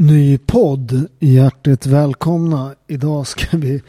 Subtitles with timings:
[0.00, 1.06] Ny podd.
[1.18, 2.74] Hjärtligt välkomna.
[2.86, 3.82] Idag ska vi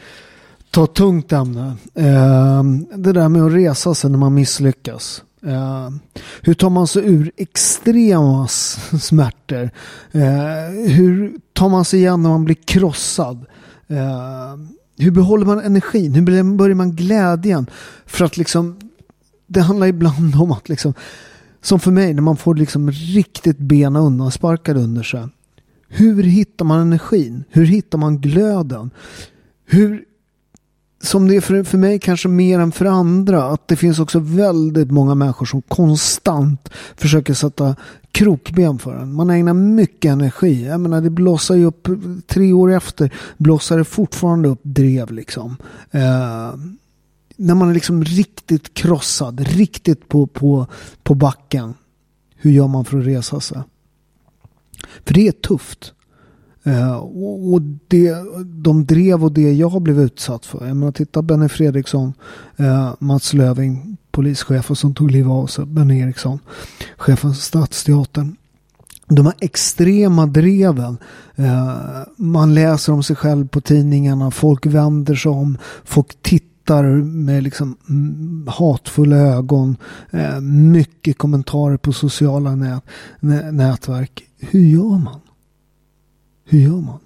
[0.70, 1.76] ta ett tungt ämne.
[1.94, 2.62] Eh,
[2.96, 5.22] det där med att resa sig när man misslyckas.
[5.42, 6.00] Ehm,
[6.42, 8.48] hur tar man sig ur extrema
[9.00, 9.70] smärtor?
[10.12, 13.46] Ehm, hur tar man sig igen när man blir krossad?
[13.88, 14.68] Ehm,
[14.98, 16.14] hur behåller man energin?
[16.14, 17.66] Hur börjar man glädjen?
[18.06, 18.76] För att liksom,
[19.46, 20.94] det handlar ibland om att liksom,
[21.62, 25.28] som för mig, när man får liksom riktigt bena undan sparkade under sig.
[25.94, 27.44] Hur hittar man energin?
[27.50, 28.90] Hur hittar man glöden?
[29.64, 30.04] Hur
[31.02, 34.18] som det är för, för mig kanske mer än för andra, att det finns också
[34.18, 37.76] väldigt många människor som konstant försöker sätta
[38.12, 39.14] krokben för en.
[39.14, 40.66] Man ägnar mycket energi.
[40.66, 41.88] Jag menar, det blossar ju upp,
[42.26, 45.56] tre år efter blossar det fortfarande upp drev liksom.
[45.90, 46.54] Eh,
[47.36, 50.66] när man är liksom riktigt krossad, riktigt på, på,
[51.02, 51.74] på backen.
[52.36, 53.58] Hur gör man för att resa sig?
[55.04, 55.94] För det är tufft.
[56.64, 56.96] Eh,
[57.52, 60.66] och det, de drev och det jag blev utsatt för.
[60.66, 62.12] Jag menar, titta Benny Fredriksson,
[62.56, 66.38] eh, Mats Löving, polischefen som tog livet av sig, Benny Eriksson,
[66.96, 68.36] chefen för Stadsteatern.
[69.08, 70.98] De här extrema dreven.
[71.34, 71.76] Eh,
[72.16, 77.76] man läser om sig själv på tidningarna, folk vänder sig om, folk tittar med liksom
[77.88, 79.76] mm, hatfulla ögon.
[80.42, 82.82] mycket kommentarer på sociala nät,
[83.52, 84.31] nätverk.
[84.50, 85.20] Hur gör man?
[86.44, 86.98] Hur gör man?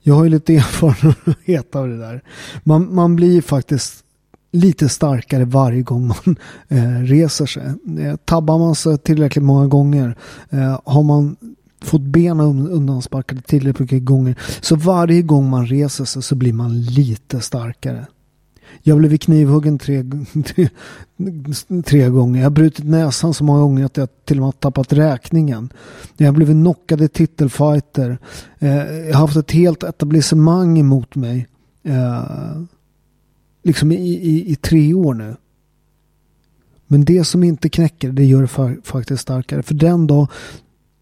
[0.00, 2.22] Jag har ju lite erfarenhet av det där.
[2.64, 4.04] Man, man blir faktiskt
[4.52, 6.36] lite starkare varje gång man
[6.68, 7.74] eh, reser sig.
[7.98, 10.16] Eh, tabbar man sig tillräckligt många gånger,
[10.50, 11.36] eh, har man
[11.82, 16.82] fått benen undansparkade tillräckligt många gånger, så varje gång man reser sig så blir man
[16.82, 18.06] lite starkare.
[18.82, 20.04] Jag blev knivhuggen tre,
[20.44, 20.68] tre,
[21.84, 22.40] tre gånger.
[22.40, 25.72] Jag har brutit näsan så många gånger att jag till och med har tappat räkningen.
[26.16, 28.18] Jag har blivit knockad i titelfighter.
[28.58, 31.46] Eh, jag har haft ett helt etablissemang emot mig.
[31.82, 32.62] Eh,
[33.62, 35.36] liksom i, i, i tre år nu.
[36.86, 39.62] Men det som inte knäcker, det gör det faktiskt starkare.
[39.62, 40.28] För den dag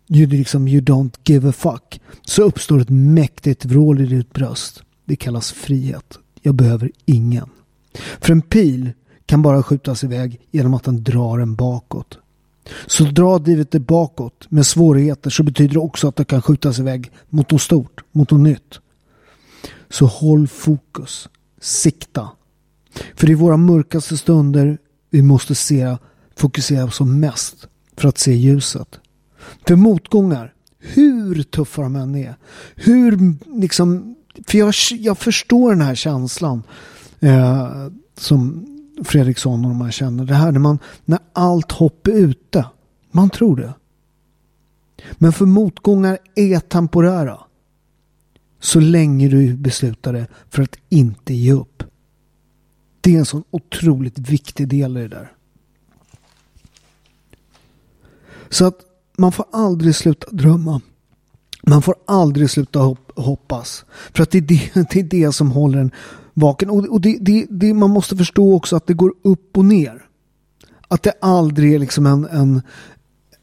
[0.09, 4.83] you, liksom, you don't give a fuck så uppstår ett mäktigt vrål i ditt bröst.
[5.05, 6.19] Det kallas frihet.
[6.43, 7.49] Jag behöver ingen.
[7.95, 8.93] För en pil
[9.27, 12.19] kan bara skjutas iväg genom att den drar en bakåt.
[12.87, 16.79] Så drar drivet det bakåt med svårigheter så betyder det också att det kan skjutas
[16.79, 18.81] iväg mot något stort, mot något nytt.
[19.89, 21.29] Så håll fokus.
[21.61, 22.29] Sikta.
[23.15, 24.79] För det är våra mörkaste stunder
[25.11, 25.97] vi måste se,
[26.37, 29.01] fokusera som mest för att se ljuset.
[29.67, 32.37] För motgångar, hur tuffa de än är,
[32.75, 34.17] hur liksom,
[34.47, 36.63] för jag, jag förstår den här känslan
[37.21, 37.87] Eh,
[38.17, 38.67] som
[39.05, 40.25] Fredriksson och de här känner.
[40.25, 42.67] Det här när, man, när allt hopp är ute.
[43.11, 43.75] Man tror det.
[45.13, 47.39] Men för motgångar är temporära.
[48.61, 51.83] Så länge du beslutar dig för att inte ge upp.
[53.01, 55.33] Det är en sån otroligt viktig del i det där.
[58.49, 58.79] Så att
[59.17, 60.81] man får aldrig sluta drömma.
[61.63, 63.85] Man får aldrig sluta hoppas.
[63.89, 65.91] För att det är det, det, är det som håller en
[66.41, 66.71] vaken.
[66.71, 70.03] Och, och det, det, det, man måste förstå också att det går upp och ner.
[70.89, 72.63] Att det aldrig är liksom en, en,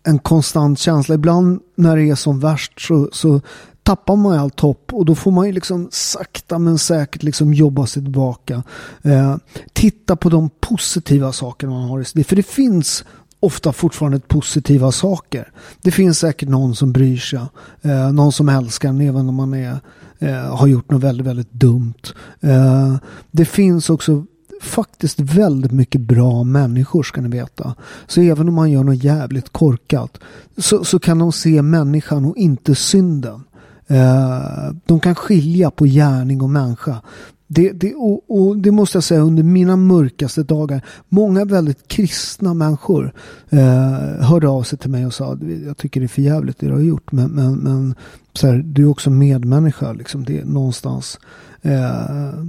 [0.03, 1.15] en konstant känsla.
[1.15, 3.41] Ibland när det är som värst så, så
[3.83, 7.85] tappar man allt hopp och då får man ju liksom sakta men säkert liksom jobba
[7.85, 8.63] sig tillbaka.
[9.01, 9.35] Eh,
[9.73, 13.03] titta på de positiva sakerna man har i sitt För det finns
[13.39, 15.51] ofta fortfarande positiva saker.
[15.81, 17.39] Det finns säkert någon som bryr sig.
[17.81, 19.79] Eh, någon som älskar en även om man är,
[20.19, 21.93] eh, har gjort något väldigt, väldigt dumt.
[22.41, 22.95] Eh,
[23.31, 24.25] det finns också
[24.61, 27.75] faktiskt väldigt mycket bra människor ska ni veta.
[28.07, 30.17] Så även om man gör något jävligt korkat
[30.57, 33.43] så, så kan de se människan och inte synden.
[33.87, 37.01] Eh, de kan skilja på gärning och människa.
[37.47, 40.81] Det, det, och, och, det måste jag säga under mina mörkaste dagar.
[41.09, 43.13] Många väldigt kristna människor
[43.49, 46.67] eh, hörde av sig till mig och sa jag tycker det är för jävligt det
[46.67, 47.11] du har gjort.
[47.11, 47.95] Men, men, men
[48.33, 49.93] så här, du är också medmänniska.
[49.93, 50.25] Liksom.
[50.25, 51.19] Det är någonstans
[51.61, 52.43] eh,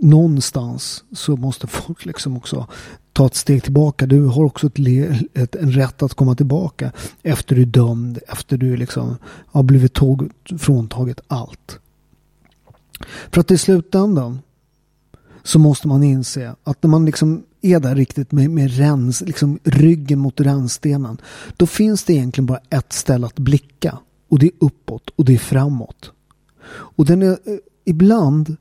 [0.00, 2.66] någonstans så måste folk liksom också
[3.12, 4.06] ta ett steg tillbaka.
[4.06, 4.78] Du har också ett,
[5.34, 6.92] ett, en rätt att komma tillbaka
[7.22, 9.16] efter du är dömd, efter du liksom
[9.46, 11.78] har blivit tog, fråntaget allt.
[13.30, 14.38] För att i slutändan
[15.42, 19.58] så måste man inse att när man liksom är där riktigt med, med rens, liksom
[19.64, 21.20] ryggen mot rännstenen,
[21.56, 23.98] då finns det egentligen bara ett ställe att blicka
[24.28, 26.12] och det är uppåt och det är framåt.
[26.70, 28.56] Och den är eh, ibland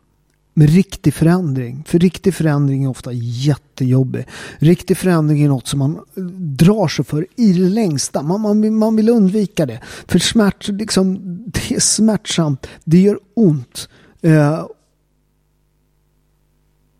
[0.53, 1.83] med riktig förändring.
[1.87, 4.25] För riktig förändring är ofta jättejobbig.
[4.57, 8.21] Riktig förändring är något som man eh, drar sig för i det längsta.
[8.21, 9.81] Man, man, man vill undvika det.
[10.07, 12.67] För smärt, liksom, det är smärtsamt.
[12.83, 13.89] Det gör ont.
[14.21, 14.65] Eh,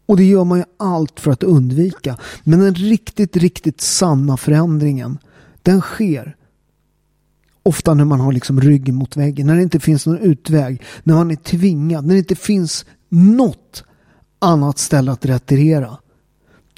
[0.06, 2.18] och det gör man ju allt för att undvika.
[2.44, 5.18] Men den riktigt, riktigt sanna förändringen,
[5.62, 6.36] den sker
[7.64, 11.16] ofta när man har liksom ryggen mot väggen, när det inte finns någon utväg, när
[11.16, 13.84] man är tvingad, när det inte finns något
[14.40, 15.98] annat ställe att retirera.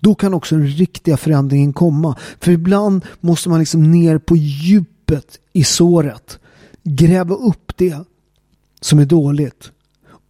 [0.02, 2.18] Då kan också den riktiga förändringen komma.
[2.40, 6.40] För ibland måste man liksom ner på djupet i såret.
[6.84, 7.98] Gräva upp det
[8.82, 9.72] som är dåligt.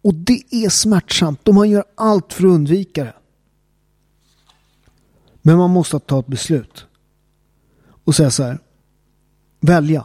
[0.02, 3.14] Och det är smärtsamt och man gör allt för att undvika det.
[5.42, 6.86] Men man måste ta ett beslut.
[8.04, 8.58] Och säga så här.
[9.60, 10.04] Välja.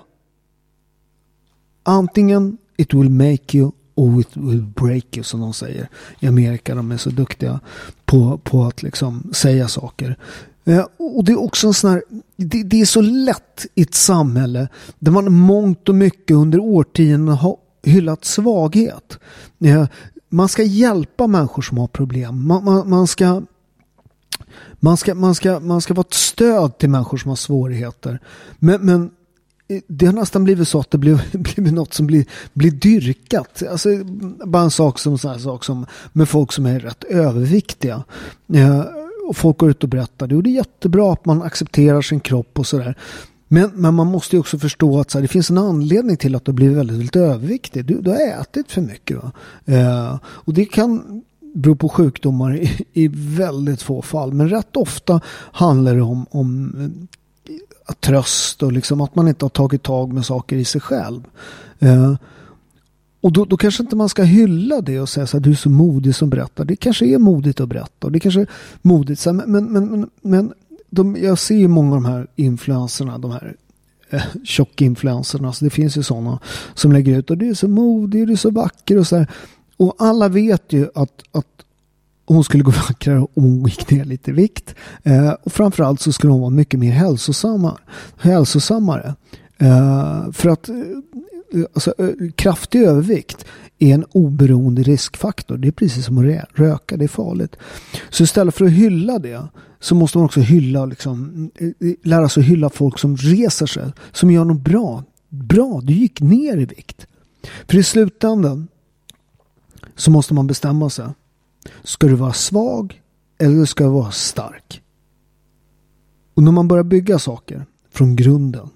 [1.84, 5.90] Antingen it will make you or it will break you som de säger.
[6.20, 7.60] I Amerika de är så duktiga
[8.06, 10.18] på, på att liksom säga saker.
[10.66, 12.04] Eh, och det är också en sån här,
[12.36, 14.68] det, det, är så lätt i ett samhälle
[15.00, 17.58] där man mångt och mycket under årtionden har
[17.90, 19.20] hyllat svaghet.
[20.30, 22.48] Man ska hjälpa människor som har problem.
[22.48, 23.42] Man, man, man, ska
[24.80, 28.20] man ska, man, ska, man ska vara ett stöd till människor som har svårigheter.
[28.60, 29.10] Men, men
[29.88, 33.64] det har nästan blivit så att det blir, blivit något som blir, blir dyrkat.
[33.72, 33.90] Alltså,
[34.46, 38.04] bara en sak som, sån sak som med folk som är rätt överviktiga.
[39.28, 40.36] Och folk går ut och berättar det.
[40.36, 42.98] Och det är jättebra att man accepterar sin kropp och sådär.
[43.48, 46.36] Men, men man måste ju också förstå att så här, det finns en anledning till
[46.36, 47.86] att du blivit väldigt, väldigt överviktig.
[47.86, 49.24] Du, du har ätit för mycket.
[49.66, 51.24] Eh, och det kan
[51.54, 54.34] bero på sjukdomar i, i, väldigt få fall.
[54.34, 55.22] Men rätt ofta
[55.52, 56.74] handlar det om, om
[57.46, 61.24] eh, tröst och liksom att man inte har tagit tag med saker i sig själv.
[61.80, 62.16] Eh,
[63.22, 65.56] och då, då, kanske inte man ska hylla det och säga så här, du är
[65.56, 66.66] så modig som berättar.
[66.66, 68.08] Det kanske är modigt att berätta.
[68.08, 68.48] Och det kanske är
[68.82, 69.22] modigt.
[69.22, 70.54] Så här, men men, men, men
[70.90, 73.56] de, jag ser ju många av de här influenserna, de här
[74.10, 75.48] eh, tjockinfluenserna.
[75.48, 76.40] alltså det finns ju sådana
[76.74, 79.28] som lägger ut och du är så modig, du är så vacker och så här.
[79.78, 81.46] Och alla vet ju att, att
[82.26, 84.76] hon skulle gå vackrare om hon gick ner lite i vikt.
[85.04, 87.78] Eh, och framförallt så skulle hon vara mycket mer hälsosamma,
[88.18, 89.16] hälsosammare.
[89.58, 90.76] Eh, för att eh,
[91.74, 93.46] alltså, eh, kraftig övervikt
[93.80, 95.58] är en oberoende riskfaktor.
[95.58, 97.56] Det är precis som att röka, det är farligt.
[98.10, 99.48] Så istället för att hylla det
[99.80, 103.92] så måste man också hylla, liksom, eh, eh, lära sig hylla folk som reser sig,
[104.12, 105.04] som gör något bra.
[105.30, 107.08] Bra, du gick ner i vikt.
[107.68, 108.68] För i slutändan
[109.96, 111.06] så måste man bestämma sig.
[111.84, 113.02] Ska du vara svag
[113.38, 114.82] eller ska du vara stark?
[116.34, 118.70] Och när man börjar bygga saker från grunden.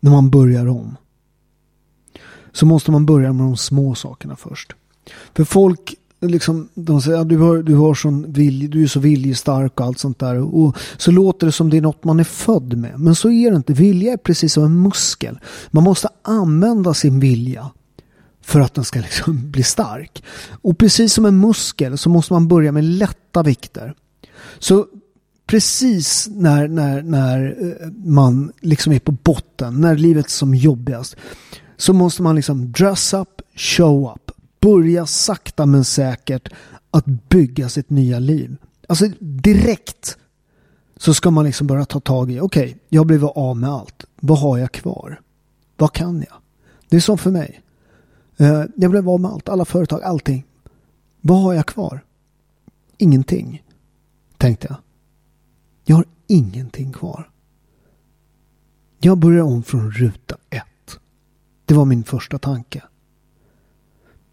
[0.00, 0.96] När man börjar om.
[2.54, 4.72] Så måste man börja med de små sakerna först.
[5.34, 9.80] För folk liksom, de säger att du, har, du, har sån du är så viljestark
[9.80, 10.54] och allt sånt där.
[10.54, 13.00] Och så låter det som det är något man är född med.
[13.00, 13.72] Men så är det inte.
[13.72, 15.38] Vilja är precis som en muskel.
[15.70, 17.70] Man måste använda sin vilja
[18.42, 20.22] för att den ska liksom bli stark.
[20.62, 23.94] Och precis som en muskel så måste man börja med lätta vikter.
[24.58, 24.86] Så
[25.46, 31.16] precis när, när, när eh, man liksom är på botten, när livet är som jobbigast,
[31.76, 34.30] så måste man liksom dress up, show up.
[34.60, 36.48] Börja sakta men säkert
[36.90, 38.56] att bygga sitt nya liv.
[38.88, 40.18] Alltså direkt
[40.96, 43.70] så ska man liksom börja ta tag i, okej, okay, jag har blivit av med
[43.70, 44.04] allt.
[44.20, 45.20] Vad har jag kvar?
[45.76, 46.36] Vad kan jag?
[46.88, 47.60] Det är som för mig.
[48.36, 50.44] Eh, jag blev av med allt, alla företag, allting.
[51.20, 52.04] Vad har jag kvar?
[52.98, 53.62] Ingenting,
[54.36, 54.76] tänkte jag.
[55.84, 57.30] Jag har ingenting kvar.
[58.98, 60.62] Jag börjar om från ruta ett.
[61.64, 62.82] Det var min första tanke.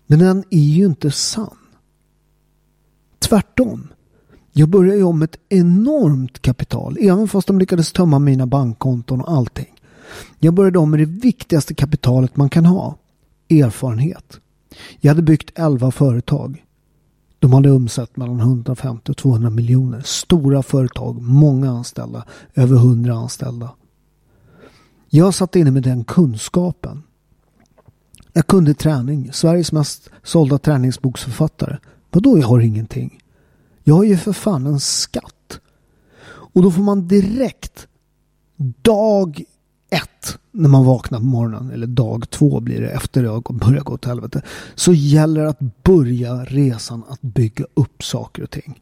[0.08, 1.58] Men den är ju inte sann.
[3.20, 3.88] Tvärtom.
[4.52, 9.22] Jag började ju om med ett enormt kapital, även fast de lyckades tömma mina bankkonton
[9.22, 9.76] och allting.
[10.40, 12.98] Jag började om med det viktigaste kapitalet man kan ha.
[13.50, 14.40] Erfarenhet.
[15.00, 16.66] Jag hade byggt 11 företag.
[17.40, 20.02] De hade omsatt mellan 150 och 200 miljoner.
[20.02, 23.72] Stora företag, många anställda, över 100 anställda.
[25.10, 27.04] Jag satt inne med den kunskapen.
[28.34, 29.34] Jag kunde träning.
[29.34, 31.78] Sveriges mest sålda träningsboksförfattare.
[32.10, 33.20] Vadå jag har ingenting?
[33.84, 35.60] Jag har ju för fan en skatt.
[36.26, 37.88] Och då får man direkt
[38.82, 39.44] dag
[39.90, 43.84] ett när man vaknar på morgonen eller dag två blir det efter det har börjat
[43.84, 44.42] gå åt helvete.
[44.76, 48.82] Så gäller det att börja resan att bygga upp saker och ting.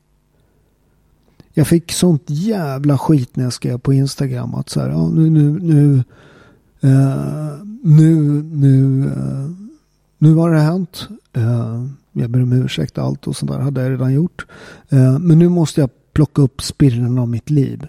[1.54, 5.30] Jag fick sånt jävla skit när jag skrev på Instagram att så här, ja, nu,
[5.30, 6.04] nu, nu,
[6.84, 9.52] uh, nu, nu, uh,
[10.18, 11.08] nu har det hänt.
[11.38, 14.46] Uh, jag ber om ursäkt allt och sånt där hade jag redan gjort.
[15.20, 17.88] men nu måste jag plocka upp spirren av mitt liv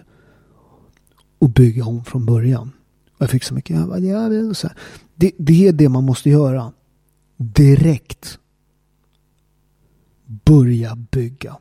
[1.39, 2.71] och bygga om från början.
[3.15, 3.75] Och jag fick så mycket.
[3.75, 4.69] Jag bara, ja, så
[5.15, 6.71] det, det är det man måste göra.
[7.37, 8.39] Direkt.
[10.25, 11.57] Börja bygga.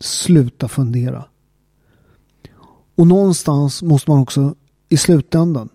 [0.00, 1.24] Sluta fundera.
[2.94, 4.54] Och någonstans måste man också
[4.88, 5.68] i slutändan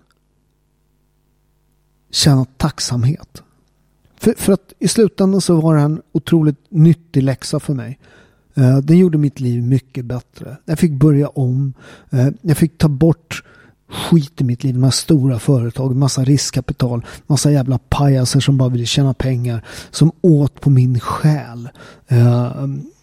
[2.13, 3.43] känna tacksamhet.
[4.17, 7.99] För, för att i slutändan så var det en otroligt nyttig läxa för mig.
[8.53, 10.57] Eh, den gjorde mitt liv mycket bättre.
[10.65, 11.73] Jag fick börja om.
[12.09, 13.43] Eh, jag fick ta bort
[13.89, 14.73] skit i mitt liv.
[14.73, 19.65] De här stora företag, massa riskkapital, massa jävla pajaser som bara vill tjäna pengar.
[19.91, 21.69] Som åt på min själ.
[22.07, 22.45] Eh,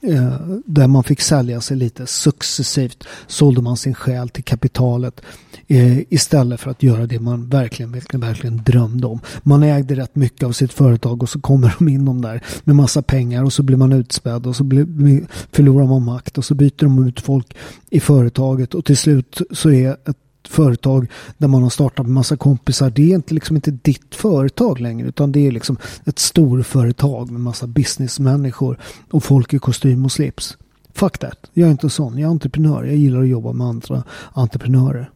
[0.03, 0.35] eh,
[0.67, 3.05] där man fick sälja sig lite successivt.
[3.27, 5.21] Sålde man sin själ till kapitalet.
[5.67, 9.21] Eh, istället för att göra det man verkligen, verkligen, verkligen drömde om.
[9.43, 12.77] Man ägde rätt mycket av sitt företag och så kommer de in de där med
[12.77, 16.55] massa pengar och så blir man utspädd och så blir, förlorar man makt och så
[16.55, 17.57] byter de ut folk
[17.91, 20.17] i företaget och till slut så är ett
[20.51, 22.91] företag där man har startat med massa kompisar.
[22.91, 27.41] Det är inte, liksom inte ditt företag längre utan det är liksom ett storföretag med
[27.41, 28.79] massa businessmänniskor
[29.11, 30.57] och folk i kostym och slips.
[30.93, 31.51] Fuck that.
[31.53, 32.19] Jag är inte sån.
[32.19, 32.85] Jag är entreprenör.
[32.85, 35.11] Jag gillar att jobba med andra entreprenörer.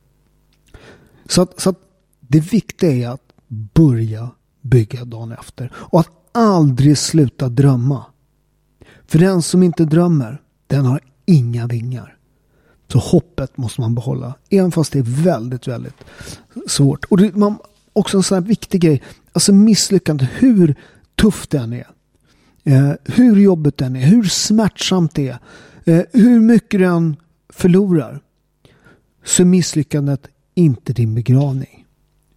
[1.29, 1.79] Så att, så att
[2.21, 5.73] det viktiga är att börja bygga dagen efter.
[5.75, 8.05] Och att aldrig sluta drömma.
[9.07, 12.17] För den som inte drömmer, den har inga vingar.
[12.95, 14.35] Så hoppet måste man behålla.
[14.51, 16.05] Även fast det är väldigt, väldigt
[16.67, 17.05] svårt.
[17.05, 17.59] Och det, man,
[17.93, 19.03] också en sån här viktig grej.
[19.33, 20.75] Alltså misslyckandet, hur
[21.15, 21.87] tufft det än är.
[22.65, 24.07] Eh, hur jobbigt det än är.
[24.07, 25.39] Hur smärtsamt det är.
[25.85, 27.17] Eh, hur mycket du än
[27.49, 28.21] förlorar.
[29.25, 31.87] Så är misslyckandet inte din begravning.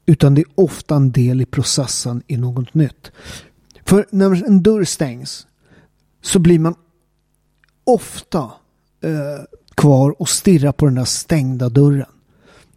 [0.06, 3.12] Utan det är ofta en del i processen i något nytt.
[3.86, 5.48] För när en dörr stängs
[6.22, 6.76] så blir man
[7.84, 8.52] ofta
[9.02, 9.44] eh,
[9.78, 12.10] kvar och stirrar på den där stängda dörren.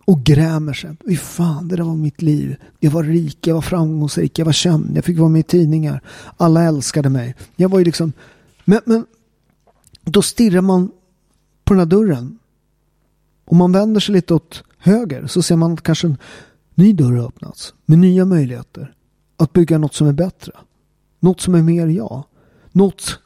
[0.04, 0.96] Och grämer sig.
[1.06, 2.56] Fy fan, det där var mitt liv.
[2.80, 6.02] Jag var rik, jag var framgångsrik, jag var känd, jag fick vara med i tidningar.
[6.36, 7.34] Alla älskade mig.
[7.56, 8.12] Jag var ju liksom...
[8.64, 9.06] Men, men
[10.04, 10.90] då stirrar man
[11.64, 12.38] på den här dörren.
[13.44, 16.16] Om man vänder sig lite åt höger så ser man att kanske en
[16.74, 17.74] ny dörr har öppnats.
[17.86, 18.94] Med nya möjligheter.
[19.36, 20.52] Att bygga något som är bättre.
[21.20, 22.24] Något som är mer jag.
[22.72, 23.18] Något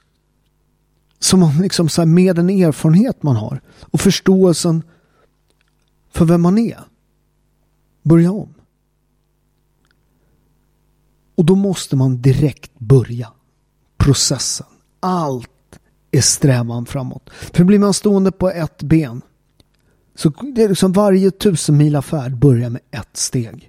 [1.25, 4.83] som man liksom så med den erfarenhet man har och förståelsen
[6.11, 6.81] för vem man är.
[8.02, 8.54] Börja om.
[11.35, 13.33] Och då måste man direkt börja
[13.97, 14.66] processen.
[15.00, 17.31] Allt är strävan framåt.
[17.31, 19.23] För blir man stående på ett ben
[20.14, 23.69] så det är liksom varje tusen mila färd börjar med ett steg.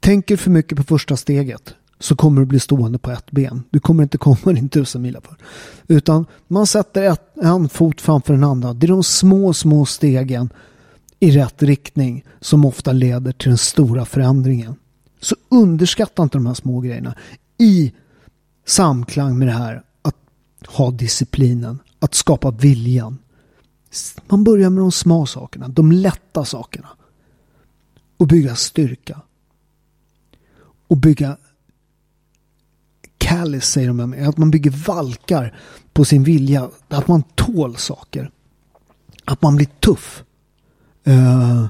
[0.00, 3.62] Tänker för mycket på första steget så kommer du bli stående på ett ben.
[3.70, 5.36] Du kommer inte komma din tusen mila för.
[5.88, 8.72] Utan man sätter ett, en fot framför den andra.
[8.72, 10.50] Det är de små, små stegen
[11.20, 14.76] i rätt riktning som ofta leder till den stora förändringen.
[15.20, 17.14] Så underskatta inte de här små grejerna
[17.58, 17.92] i
[18.66, 20.16] samklang med det här att
[20.66, 23.18] ha disciplinen, att skapa viljan.
[24.28, 26.88] Man börjar med de små sakerna, de lätta sakerna.
[28.16, 29.20] Och bygga styrka.
[30.88, 31.36] Och bygga
[33.24, 35.54] callous säger de, att man bygger valkar
[35.92, 38.30] på sin vilja, att man tål saker.
[39.24, 40.24] att man blir tuff.
[41.08, 41.66] Uh,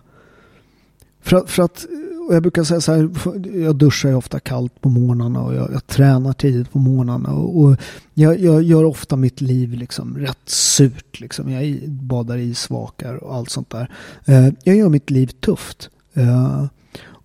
[1.23, 1.87] för, för att,
[2.31, 3.11] jag brukar säga så här,
[3.59, 7.33] jag duschar ju ofta kallt på morgnarna och jag, jag tränar tidigt på morgnarna.
[7.33, 7.77] Och, och
[8.15, 11.21] jag, jag, gör ofta mitt liv liksom rätt surt.
[11.21, 11.51] Liksom.
[11.51, 13.91] Jag badar i svakar och allt sånt där.
[14.29, 15.91] Uh, jag gör mitt liv tufft.
[16.17, 16.67] Uh,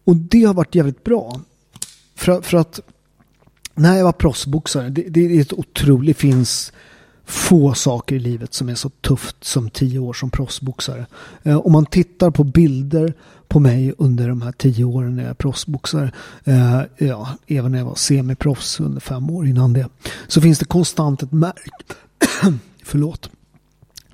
[0.04, 1.42] och det har varit jävligt bra.
[2.16, 2.80] För, för att
[3.80, 6.74] när jag var proffsboxare, det, det är ett otroligt, det finns
[7.26, 11.06] få saker i livet som är så tufft som tio år som proffsboxare.
[11.44, 13.14] Eh, om man tittar på bilder
[13.48, 16.12] på mig under de här tio åren när jag är proffsboxare,
[16.44, 19.88] eh, ja, även när jag var semiproffs under fem år innan det,
[20.28, 21.96] så finns det konstant ett märke,
[22.84, 23.30] förlåt,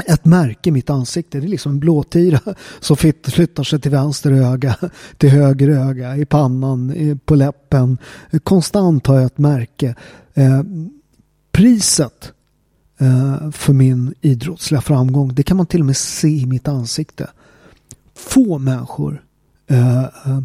[0.05, 1.39] ett märke i mitt ansikte.
[1.39, 2.39] Det är liksom en blåtira
[2.79, 4.75] som flyttar sig till vänster öga,
[5.17, 6.93] till höger öga, i pannan,
[7.25, 7.97] på läppen.
[8.43, 9.95] Konstant har jag ett märke.
[10.33, 10.63] Eh,
[11.51, 12.33] priset
[12.97, 17.29] eh, för min idrottsliga framgång, det kan man till och med se i mitt ansikte.
[18.15, 19.23] Få människor
[19.67, 20.39] eh, eh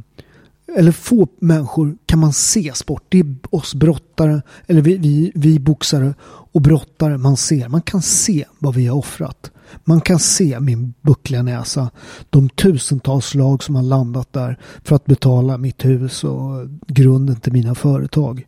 [0.77, 3.05] eller få människor kan man se sport.
[3.09, 6.15] Det är oss brottare, eller vi, vi, vi boxare
[6.53, 7.69] och brottare man ser.
[7.69, 9.51] Man kan se vad vi har offrat.
[9.85, 11.91] Man kan se min buckliga näsa.
[12.31, 17.53] De tusentals slag som har landat där för att betala mitt hus och grunden till
[17.53, 18.47] mina företag.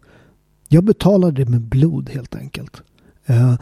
[0.69, 2.83] Jag betalade det med blod helt enkelt.
[3.27, 3.55] Eh,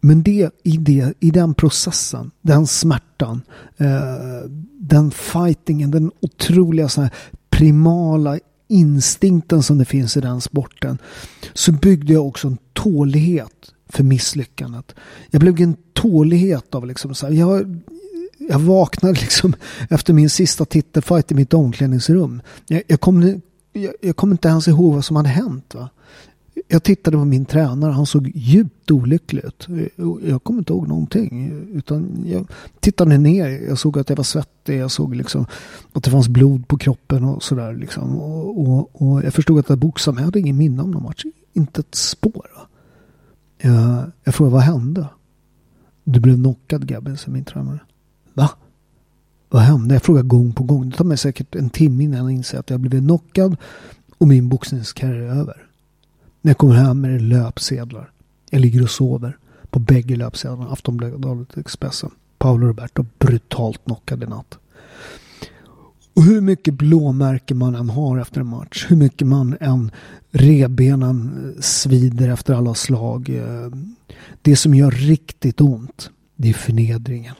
[0.00, 3.42] men det, i, det, i den processen, den smärtan,
[3.76, 7.10] eh, den fightingen, den otroliga så här,
[7.58, 8.38] primala
[8.68, 10.98] instinkten som det finns i den sporten
[11.54, 14.94] så byggde jag också en tålighet för misslyckandet.
[15.30, 17.80] Jag blev en tålighet av liksom så här, jag,
[18.38, 19.54] jag vaknade liksom
[19.90, 22.42] efter min sista titelfight i mitt omklädningsrum.
[22.66, 23.40] Jag, jag, kom,
[23.72, 25.74] jag, jag kom inte ens ihåg vad som hade hänt.
[25.74, 25.90] Va?
[26.68, 27.92] Jag tittade på min tränare.
[27.92, 29.68] Han såg djupt olycklig ut.
[30.22, 31.50] Jag kommer inte ihåg någonting.
[31.72, 32.50] Utan jag
[32.80, 33.48] tittade ner.
[33.48, 34.78] Jag såg att jag var svettig.
[34.78, 35.46] Jag såg liksom
[35.92, 37.74] att det fanns blod på kroppen och sådär.
[37.74, 38.16] Liksom.
[38.16, 40.14] Och, och, och, jag förstod att jag boxade.
[40.14, 41.24] Men jag hade ingen minne om någon match.
[41.52, 42.46] Inte ett spår.
[43.58, 45.08] Jag, jag frågade vad hände?
[46.04, 47.80] Du blev knockad Gabby, sa min tränare.
[48.34, 48.50] Va?
[49.48, 49.94] Vad hände?
[49.94, 50.90] Jag frågade gång på gång.
[50.90, 53.56] Det tar mig säkert en timme innan jag inser att jag blivit knockad
[54.18, 55.67] och min boxningskarriär är över.
[56.40, 58.10] När jag kommer hem är det löpsedlar.
[58.50, 59.38] Jag ligger och sover
[59.70, 60.70] på bägge löpsedlarna.
[60.70, 62.10] Aftonbladet och Expressen.
[62.38, 64.58] Paolo Roberto brutalt knockad i natt.
[66.14, 68.86] Och hur mycket blåmärken man än har efter en match.
[68.88, 69.90] Hur mycket man än
[70.30, 73.28] rebenen eh, svider efter alla slag.
[73.28, 73.70] Eh,
[74.42, 76.10] det som gör riktigt ont.
[76.36, 77.34] Det är förnedringen.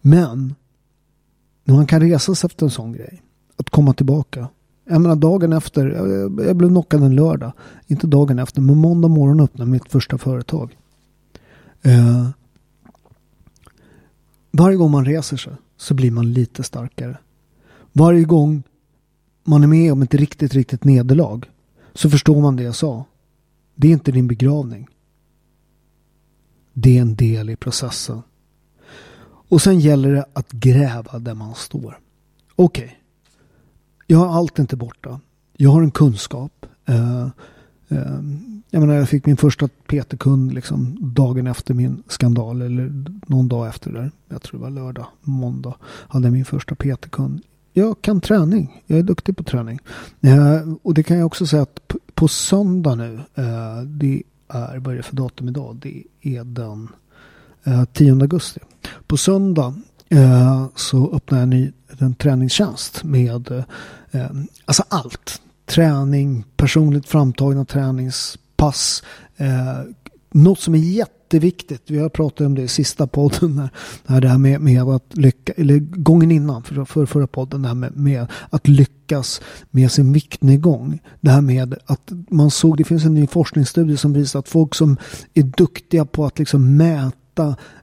[0.00, 0.54] Men.
[1.64, 3.22] När man kan resa sig efter en sån grej.
[3.56, 4.48] Att komma tillbaka.
[4.84, 7.52] Jag menar dagen efter, jag, jag blev knockad en lördag.
[7.86, 10.76] Inte dagen efter, men måndag morgon öppnade mitt första företag.
[11.82, 12.28] Eh,
[14.50, 17.18] varje gång man reser sig så blir man lite starkare.
[17.92, 18.62] Varje gång
[19.44, 21.40] man är med om ett riktigt, riktigt nederlag
[21.94, 23.04] så förstår man det jag sa.
[23.74, 24.88] Det är inte din begravning.
[26.72, 28.22] Det är en del i processen.
[29.24, 31.98] Och sen gäller det att gräva där man står.
[32.56, 32.84] Okej.
[32.84, 32.96] Okay.
[34.12, 35.20] Jag har allt inte borta.
[35.56, 36.66] Jag har en kunskap.
[36.86, 37.22] Eh,
[37.88, 38.20] eh
[38.70, 42.62] jag menar, jag fick min första PT-kund liksom dagen efter min skandal.
[42.62, 44.10] Eller någon dag efter det där.
[44.28, 45.74] Jag tror det var lördag, måndag.
[45.82, 47.40] Hade jag min första PT-kund.
[47.72, 48.82] Jag kan träning.
[48.86, 49.78] Jag är duktig på träning.
[50.20, 53.14] Eh, och det kan jag också säga att på, på söndag nu.
[53.34, 55.76] Eh, det är, vad är det för datum idag?
[55.82, 56.88] Det är den
[57.92, 58.60] 10 augusti.
[59.06, 59.74] På söndag
[60.12, 63.64] Eh, så öppnar jag en ny en träningstjänst med eh,
[64.10, 64.30] eh,
[64.64, 65.40] alltså allt.
[65.66, 69.02] Träning, personligt framtagna träningspass.
[69.36, 69.80] Eh,
[70.30, 71.82] något som är jätteviktigt.
[71.86, 73.68] Vi har pratat om det i sista podden.
[74.06, 77.68] Här, det här med, med att lyckas, eller gången innan, för, för förra podden, det
[77.68, 80.98] här med, med att lyckas med sin viktnedgång.
[81.20, 84.74] Det här med att man såg, det finns en ny forskningsstudie som visar att folk
[84.74, 84.96] som
[85.34, 87.16] är duktiga på att liksom mäta,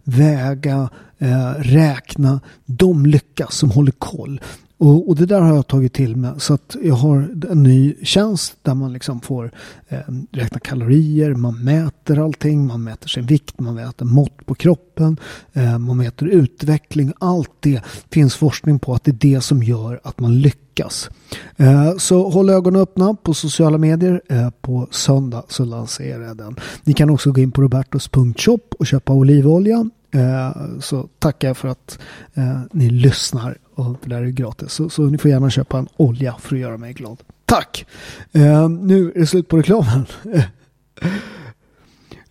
[0.03, 4.41] väga, eh, räkna, de lyckas som håller koll.
[4.79, 6.31] Och, och, det där har jag tagit till mig.
[6.37, 9.51] Så att jag har en ny tjänst där man liksom får
[9.87, 9.99] eh,
[10.31, 15.17] räkna kalorier, man mäter allting, man mäter sin vikt, man mäter mått på kroppen,
[15.53, 17.13] eh, man mäter utveckling.
[17.19, 21.09] Allt det finns forskning på att det är det som gör att man lyckas.
[21.57, 24.21] Eh, så håll ögonen öppna på sociala medier.
[24.29, 26.55] Eh, på söndag så lanserar jag den.
[26.83, 29.89] Ni kan också gå in på robertos.shop och köpa olivolja.
[30.11, 31.99] Eh, så tackar jag för att
[32.33, 34.71] eh, ni lyssnar och det där är gratis.
[34.71, 37.23] Så, så, ni får gärna köpa en olja för att göra mig glad.
[37.45, 37.85] Tack!
[38.31, 40.05] Eh, nu är det slut på reklamen.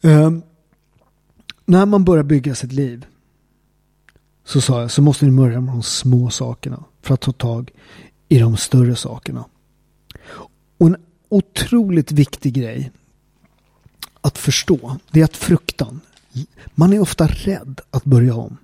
[0.00, 0.30] Eh,
[1.64, 3.06] när man börjar bygga sitt liv
[4.44, 7.70] så sa jag så måste ni börja med de små sakerna för att ta tag
[8.28, 9.44] i de större sakerna.
[10.78, 10.96] Och en
[11.28, 12.90] otroligt viktig grej
[14.20, 16.00] att förstå det är att fruktan,
[16.74, 18.56] man är ofta rädd att börja om.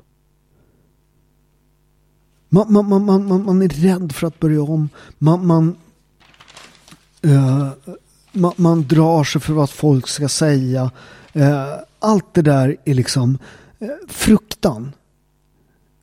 [2.55, 4.89] Man, man, man, man, man är rädd för att börja om.
[5.19, 5.77] Man, man,
[7.23, 7.73] eh, uh,
[8.33, 10.91] man, man drar sig för vad folk ska säga.
[11.37, 13.39] Uh, allt det där är liksom
[13.83, 14.93] uh, fruktan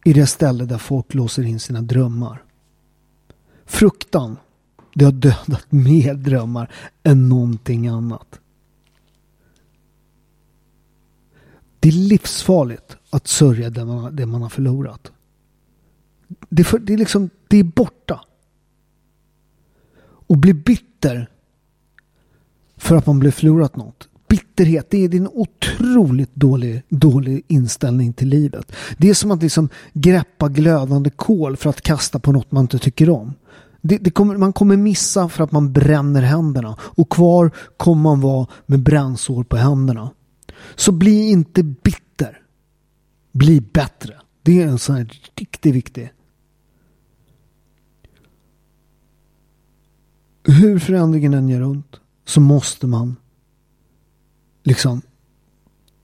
[0.05, 2.43] i det ställe där folk låser in sina drömmar.
[3.65, 4.37] Fruktan,
[4.93, 6.71] det har dödat mer drömmar
[7.03, 8.39] än någonting annat.
[11.79, 15.11] Det är livsfarligt att sörja det man, det man har förlorat.
[16.49, 18.21] Det, för, det, är liksom, det är borta.
[20.03, 21.29] Och bli bitter
[22.77, 24.07] för att man blev förlorat något.
[24.27, 28.71] Bitterhet, det är en otroligt dålig, dålig inställning till livet.
[28.97, 32.79] Det är som att liksom greppa glödande kol för att kasta på något man inte
[32.79, 33.33] tycker om.
[33.81, 38.21] Det, det kommer, man kommer missa för att man bränner händerna och kvar kommer man
[38.21, 40.09] vara med brännsår på händerna.
[40.75, 42.41] Så bli inte bitter.
[43.31, 44.13] Bli bättre.
[44.43, 46.11] Det är en sån här riktigt viktig.
[50.43, 53.15] Hur förändringen än gör ont så måste man
[54.63, 55.01] liksom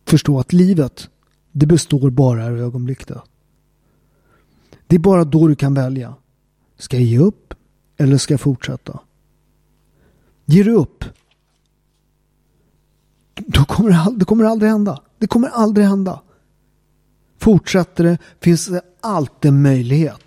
[0.06, 1.10] förstå att livet
[1.52, 3.08] det består bara av ögonblick.
[3.08, 3.24] Då.
[4.88, 6.16] Det är bara då du kan välja.
[6.78, 7.54] Ska jag ge upp
[7.98, 9.00] eller ska jag fortsätta?
[10.46, 11.04] Ger du upp
[13.46, 15.02] då kommer det, det kommer aldrig hända.
[15.18, 16.22] Det kommer aldrig hända.
[17.38, 20.27] Fortsätter det finns det alltid en möjlighet.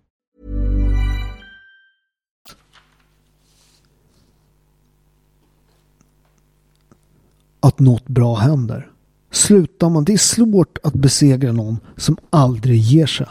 [7.63, 8.91] Att något bra händer.
[9.31, 13.27] Slutar man, det är svårt att besegra någon som aldrig ger sig.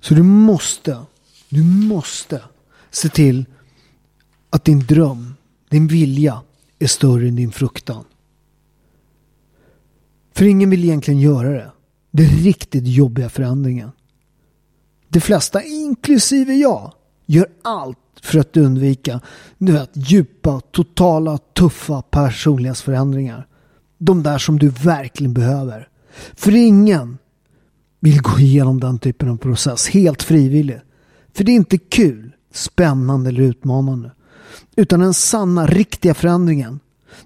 [0.00, 0.98] Så du måste,
[1.48, 2.42] du måste
[2.90, 3.44] se till
[4.50, 5.34] att din dröm,
[5.68, 6.42] din vilja
[6.78, 8.04] är större än din fruktan.
[10.32, 11.70] För ingen vill egentligen göra det.
[12.10, 13.90] Det är riktigt jobbiga förändringen.
[15.08, 16.92] De flesta, inklusive jag,
[17.30, 19.20] gör allt för att undvika
[19.58, 23.46] du vet, djupa, totala, tuffa personlighetsförändringar.
[23.98, 25.88] De där som du verkligen behöver.
[26.34, 27.18] För ingen
[28.00, 30.82] vill gå igenom den typen av process helt frivilligt.
[31.34, 34.10] För det är inte kul, spännande eller utmanande.
[34.76, 36.80] Utan den sanna, riktiga förändringen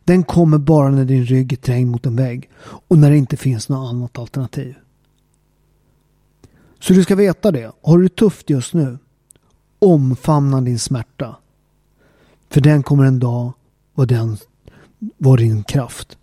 [0.04, 3.36] den kommer bara när din rygg är trängd mot en vägg och när det inte
[3.36, 4.74] finns något annat alternativ.
[6.80, 7.72] Så du ska veta det.
[7.82, 8.98] Har du det tufft just nu?
[9.84, 11.36] Omfamna din smärta.
[12.50, 13.52] För den kommer en dag
[13.94, 14.36] vara, den,
[15.18, 16.18] vara din kraft.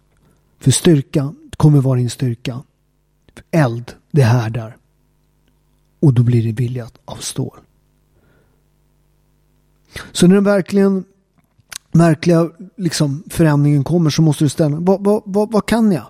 [0.60, 2.63] För styrka kommer vara din styrka.
[3.34, 4.78] För eld det härdar.
[6.00, 7.60] Och då blir det vilja av stål.
[10.12, 11.04] Så när den verkligen
[11.91, 16.08] märkliga liksom, förändringen kommer så måste du ställa vad, vad, vad, vad kan jag?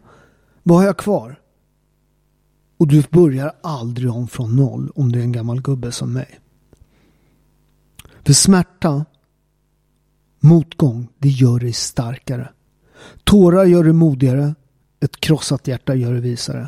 [0.64, 1.40] Vad har jag kvar?
[2.78, 6.40] Och du börjar aldrig om från noll om du är en gammal gubbe som mig.
[8.24, 9.06] För smärta,
[10.40, 12.50] motgång, det gör dig starkare.
[13.24, 14.56] Tårar gör dig modigare.
[15.00, 16.68] Ett krossat hjärta gör dig visare.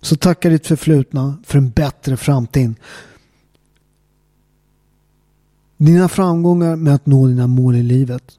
[0.00, 2.74] Så tacka ditt förflutna för en bättre framtid.
[5.76, 8.38] Dina framgångar med att nå dina mål i livet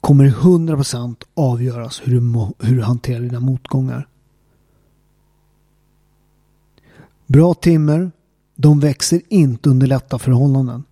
[0.00, 2.20] kommer 100% avgöras hur du,
[2.68, 4.08] hur du hanterar dina motgångar.
[7.26, 8.10] Bra timmer,
[8.62, 10.84] de växer inte under lätta förhållanden.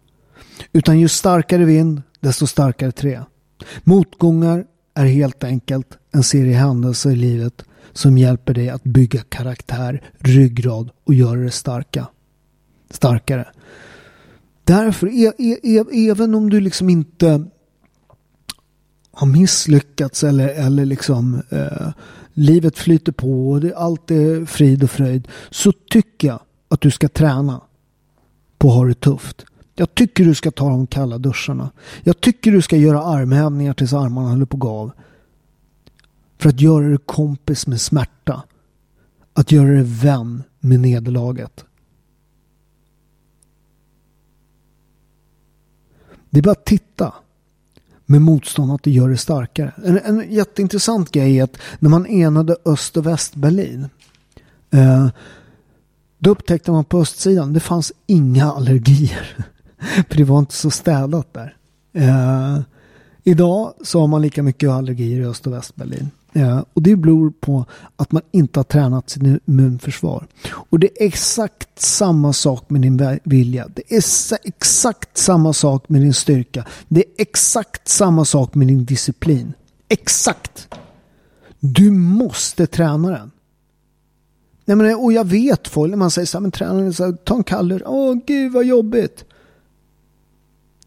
[0.73, 3.25] Utan ju starkare vind, desto starkare trä.
[3.85, 10.03] Motgångar är helt enkelt en serie händelser i livet som hjälper dig att bygga karaktär,
[10.19, 12.07] ryggrad och göra det starka.
[12.91, 13.49] starkare.
[14.65, 17.45] Därför, e e e även om du liksom inte
[19.13, 21.89] har misslyckats eller, eller liksom eh,
[22.33, 26.91] livet flyter på och det, allt är frid och fröjd så tycker jag att du
[26.91, 27.61] ska träna
[28.59, 29.45] på att ha det tufft.
[29.75, 31.71] Jag tycker du ska ta de kalla duscharna.
[32.03, 34.93] Jag tycker du ska göra armhävningar tills armarna håller på att gå av.
[36.39, 38.43] För att göra dig kompis med smärta.
[39.33, 41.65] Att göra dig vän med nederlaget.
[46.31, 47.15] Det är bara att titta
[48.07, 49.73] med motstånd att det gör det starkare.
[49.85, 53.89] En, en jätteintressant grej är att när man enade Öst och Västberlin
[54.71, 55.09] eh,
[56.21, 59.47] då upptäckte man på östsidan det fanns inga allergier.
[60.09, 61.57] För det var inte så städat där.
[61.93, 62.61] Eh,
[63.25, 66.11] idag så har man lika mycket allergier i Öst och Västberlin.
[66.33, 67.65] Eh, och det beror på
[67.97, 70.27] att man inte har tränat sitt immunförsvar.
[70.53, 73.69] Och det är exakt samma sak med din vilja.
[73.75, 74.03] Det är
[74.45, 76.65] exakt samma sak med din styrka.
[76.89, 79.53] Det är exakt samma sak med din disciplin.
[79.89, 80.69] Exakt!
[81.61, 83.31] Du måste träna den.
[84.65, 87.13] Nej, men, och jag vet folk när man säger så här, men tränaren så här,
[87.13, 89.25] ta en kall Åh gud vad jobbigt.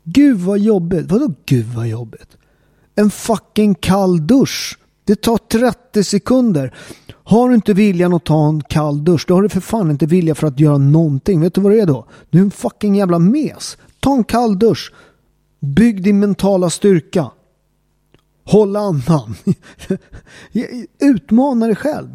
[0.04, 1.12] Gud vad jobbigt.
[1.12, 2.38] Vadå gud vad jobbigt?
[2.96, 4.78] En fucking kall dusch.
[5.06, 6.74] Det tar 30 sekunder.
[7.24, 10.06] Har du inte viljan att ta en kall dusch, då har du för fan inte
[10.06, 11.42] vilja för att göra någonting.
[11.42, 12.06] Vet du vad det är då?
[12.30, 13.78] Du är en fucking jävla mes.
[14.00, 14.94] Ta en kall dusch.
[15.60, 17.32] Bygg din mentala styrka.
[18.46, 19.36] Håll andan.
[21.00, 22.10] Utmana dig själv.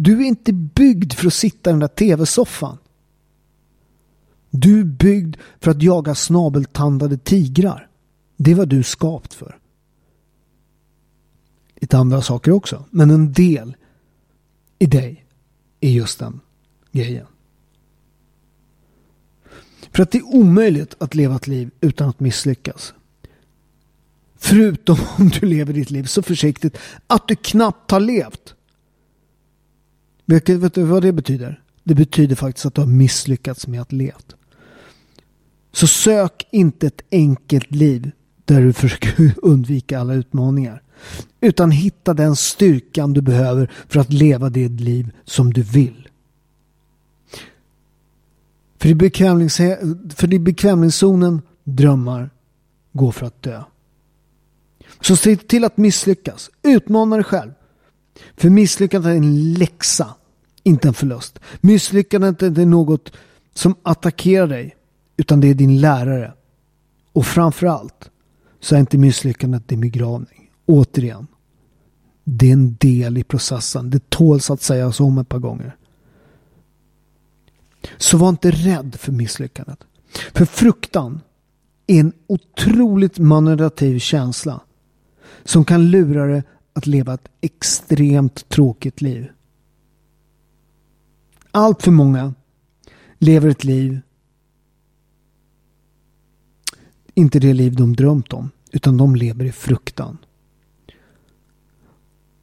[0.00, 2.78] Du är inte byggd för att sitta i den där tv-soffan.
[4.50, 7.88] Du är byggd för att jaga snabeltandade tigrar.
[8.36, 9.58] Det är vad du är skapt för.
[11.74, 12.84] Lite andra saker också.
[12.90, 13.76] Men en del
[14.78, 15.26] i dig
[15.80, 16.40] är just den
[16.92, 17.26] grejen.
[19.92, 22.94] För att det är omöjligt att leva ett liv utan att misslyckas.
[24.36, 28.54] Förutom om du lever ditt liv så försiktigt att du knappt har levt.
[30.28, 31.62] Vet du vad det betyder?
[31.84, 34.18] Det betyder faktiskt att du har misslyckats med att leva.
[35.72, 38.10] Så sök inte ett enkelt liv
[38.44, 40.82] där du försöker undvika alla utmaningar.
[41.40, 46.08] Utan hitta den styrkan du behöver för att leva det liv som du vill.
[48.78, 49.56] För i, bekvämlings
[50.14, 52.30] för i bekvämlighetszonen drömmar
[52.92, 53.62] går för att dö.
[55.00, 56.50] Så se till att misslyckas.
[56.62, 57.52] Utmana dig själv.
[58.36, 60.14] För misslyckandet är en läxa,
[60.68, 61.38] inte en förlust.
[61.60, 63.12] Misslyckandet är inte något
[63.54, 64.76] som attackerar dig,
[65.16, 66.32] utan det är din lärare.
[67.12, 68.10] Och framförallt
[68.60, 70.50] så är inte misslyckandet din begravning.
[70.66, 71.26] Återigen,
[72.24, 73.90] det är en del i processen.
[73.90, 75.76] Det tåls att sägas om ett par gånger.
[77.96, 79.78] Så var inte rädd för misslyckandet.
[80.32, 81.20] För fruktan
[81.86, 84.60] är en otroligt manipulativ känsla
[85.44, 89.28] som kan lura dig att leva ett extremt tråkigt liv.
[91.58, 92.34] Allt för många
[93.18, 94.00] lever ett liv
[97.14, 100.18] inte det liv de drömt om utan de lever i fruktan.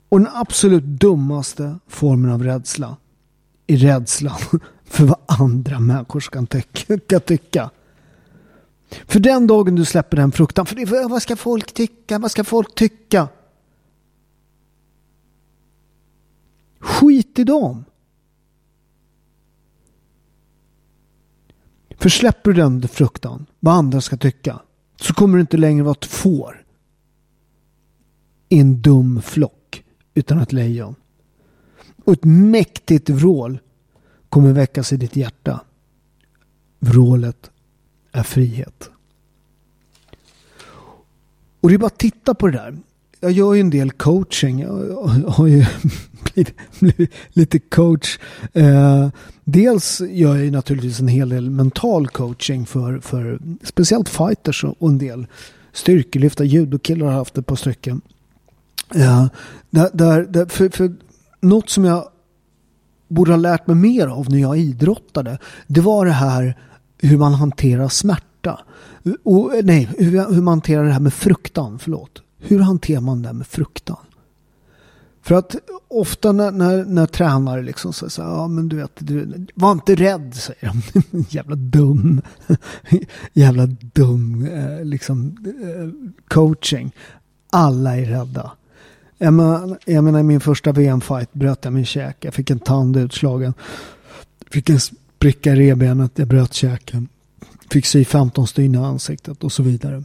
[0.10, 2.97] Och den absolut dummaste formen av rädsla
[3.67, 4.39] är rädslan
[4.86, 6.45] för vad andra människor ska
[7.19, 7.69] tycka.
[8.89, 12.43] För den dagen du släpper den fruktan, för det, vad ska folk tycka, vad ska
[12.43, 13.28] folk tycka?
[16.80, 17.86] Skit i dem.
[21.97, 24.60] För släpper du den fruktan, vad andra ska tycka,
[25.01, 26.65] så kommer du inte längre vara ett får.
[28.49, 30.95] I en dum flock, utan ett lejon.
[32.05, 33.60] Och ett mäktigt vrål
[34.29, 35.62] kommer väckas i ditt hjärta.
[36.79, 37.51] Vrålet
[38.12, 38.89] är frihet.
[41.62, 42.77] Och det är bara att titta på det där.
[43.19, 44.60] Jag gör ju en del coaching.
[44.60, 45.65] Jag har ju
[46.36, 48.19] blivit, blivit lite coach.
[48.54, 49.10] Eh,
[49.43, 54.89] dels gör jag ju naturligtvis en hel del mental coaching för, för speciellt fighters och
[54.89, 55.28] en del
[55.74, 58.02] styrkelyfta judokillar har haft ett par stycken.
[58.95, 59.26] Eh,
[59.69, 60.93] där, där, där, för, för
[61.41, 62.10] något som jag
[63.08, 65.38] borde ha lärt mig mer av när jag idrottade.
[65.67, 66.58] Det var det här
[66.98, 68.60] hur man hanterar smärta.
[69.06, 71.80] Eh, och, nej, hur, hur man hanterar det här med fruktan.
[71.80, 72.21] Förlåt.
[72.39, 74.04] Hur hanterar man det här med fruktan?
[75.25, 75.55] För att
[75.88, 79.95] ofta när, när, när tränare liksom säger så ja men du vet, du, var inte
[79.95, 81.25] rädd säger de.
[81.29, 82.21] Jävla dum.
[83.33, 86.91] Jävla dum eh, liksom eh, coaching.
[87.49, 88.51] Alla är rädda.
[89.17, 92.27] Jag menar, jag menar i min första VM-fight bröt jag min käke.
[92.27, 93.53] Jag fick en tand utslagen.
[94.51, 96.11] Fick en spricka i revbenet.
[96.15, 97.07] Jag bröt käken.
[97.71, 100.03] Fick sy 15 stygn i ansiktet och så vidare.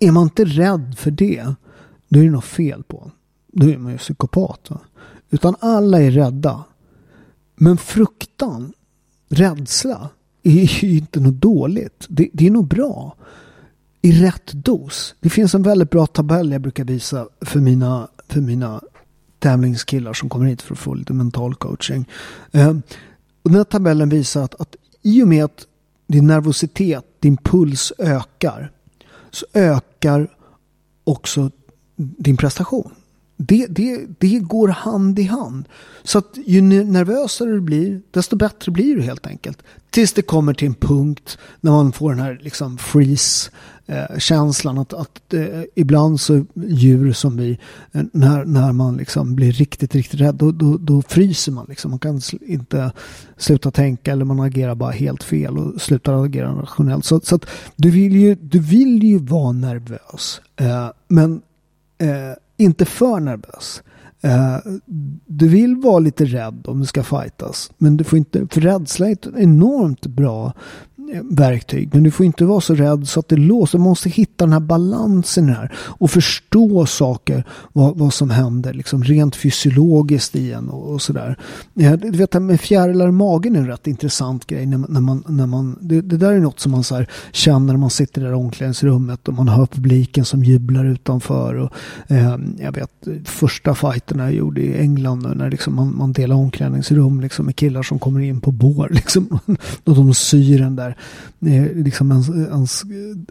[0.00, 1.54] Är man inte rädd för det,
[2.08, 3.10] då är det något fel på en.
[3.54, 4.70] Då är man ju psykopat.
[4.70, 4.80] Va?
[5.30, 6.64] Utan alla är rädda.
[7.56, 8.72] Men fruktan,
[9.28, 10.08] rädsla,
[10.42, 12.06] är ju inte något dåligt.
[12.08, 13.16] Det, det är nog bra.
[14.02, 15.14] I rätt dos.
[15.20, 18.80] Det finns en väldigt bra tabell jag brukar visa för mina, för mina
[19.38, 22.08] tävlingskillar som kommer hit för att få lite mental coaching.
[22.52, 22.68] Eh,
[23.42, 25.66] och den här tabellen visar att, att i och med att
[26.06, 28.72] din nervositet, din puls ökar
[29.30, 30.36] så ökar
[31.04, 31.50] också
[31.96, 32.90] din prestation.
[33.36, 35.68] Det, det, det går hand i hand.
[36.02, 39.62] Så att ju nervösare du blir, desto bättre blir du helt enkelt.
[39.90, 44.78] Tills det kommer till en punkt när man får den här liksom freeze-känslan.
[44.78, 47.58] att, att eh, ibland så djur som vi,
[47.92, 51.90] eh, när, när man liksom blir riktigt, riktigt rädd, då, då, då fryser man liksom.
[51.90, 52.92] Man kan inte
[53.36, 57.04] sluta tänka eller man agerar bara helt fel och slutar agera rationellt.
[57.04, 60.40] Så, så att du vill ju, du vill ju vara nervös.
[60.56, 61.42] Eh, men
[61.98, 63.82] eh, inte för nervös.
[64.22, 64.56] Eh,
[65.26, 67.70] du vill vara lite rädd om du ska fightas.
[67.78, 70.52] Men du får inte, för rädsla är ett enormt bra
[71.22, 71.90] verktyg.
[71.92, 73.78] Men du får inte vara så rädd så att det låser.
[73.78, 75.72] Du måste hitta den här balansen här.
[75.76, 77.44] Och förstå saker.
[77.72, 81.38] Vad, vad som händer liksom rent fysiologiskt i en och, och sådär.
[81.74, 84.66] Du vet med fjärilar i magen är en rätt intressant grej.
[84.66, 87.72] När, när man, när man, det, det där är något som man så här, känner
[87.72, 89.28] när man sitter i omklädningsrummet.
[89.28, 91.54] Och man hör publiken som jublar utanför.
[91.54, 91.72] Och,
[92.06, 92.90] eh, jag vet
[93.24, 95.34] första fighterna jag gjorde i England.
[95.36, 98.88] När liksom man, man delar omklädningsrum liksom, med killar som kommer in på bår.
[99.04, 99.38] Liksom,
[99.84, 100.93] och de syr den där
[101.40, 102.82] Eh, liksom ens, ens,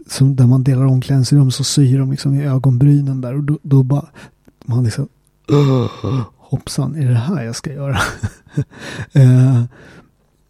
[0.06, 3.82] som där man delar omklädningsrum så syr de liksom i ögonbrynen där och då, då
[3.82, 4.06] bara
[4.64, 5.08] man liksom
[6.38, 7.96] hoppsan, är det här jag ska göra?
[9.12, 9.62] eh,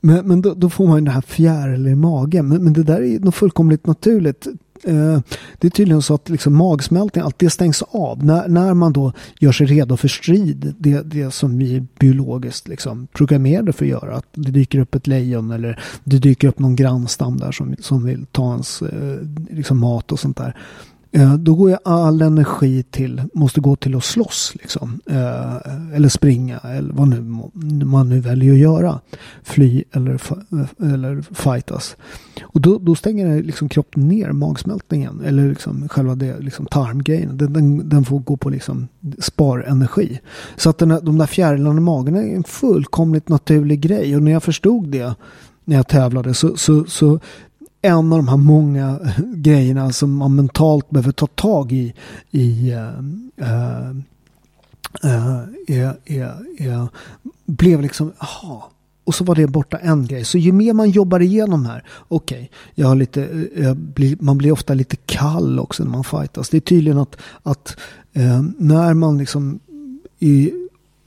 [0.01, 2.49] men men då, då, får man ju den här fjärilen i magen.
[2.49, 4.47] Men, men det där är något fullkomligt naturligt.
[4.87, 5.21] Eh,
[5.59, 8.25] det är tydligen så att liksom magsmältning, allt det stängs av.
[8.25, 12.69] När, när man då gör sig redo för strid, det, det som vi är biologiskt
[12.69, 14.17] liksom programmerade för att göra.
[14.17, 18.05] Att det dyker upp ett lejon eller det dyker upp någon grannstam där som, som
[18.05, 19.19] vill ta ens eh,
[19.51, 20.57] liksom mat och sånt där.
[21.17, 25.01] Eh, då går ju all energi till, måste gå till att slåss liksom.
[25.07, 25.57] Eh,
[25.95, 27.21] eller springa eller vad nu
[27.85, 29.01] man nu väljer att göra.
[29.43, 30.21] Fly eller,
[30.83, 31.97] eller fightas.
[32.43, 35.21] Och då, då stänger liksom kroppen ner magsmältningen.
[35.25, 37.39] Eller liksom själva det, liksom tarmgrejen.
[37.39, 40.21] Den, den, den, får gå på liksom sparenergi.
[40.57, 44.17] Så att den, de där fjärilarna i magen är en fullkomligt naturlig grej.
[44.17, 45.15] Och när jag förstod det
[45.65, 47.21] när jag tävlade så, så, så
[47.85, 51.95] en av de här många eh, grejerna som man mentalt behöver ta tag i,
[52.31, 53.91] i äh,
[55.03, 55.91] äh,
[56.67, 56.87] äh,
[57.47, 58.71] blev liksom, aha,
[59.05, 60.25] och så var det borta en grej.
[60.25, 64.17] Så ju mer man jobbar igenom här, okej, okay, jag har lite, eh, jag blir,
[64.21, 66.49] man blir ofta lite kall också när man fightas.
[66.49, 67.77] Det är tydligen att, att
[68.13, 69.61] eh, när man liksom
[70.19, 70.53] i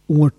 [0.08, 0.32] år,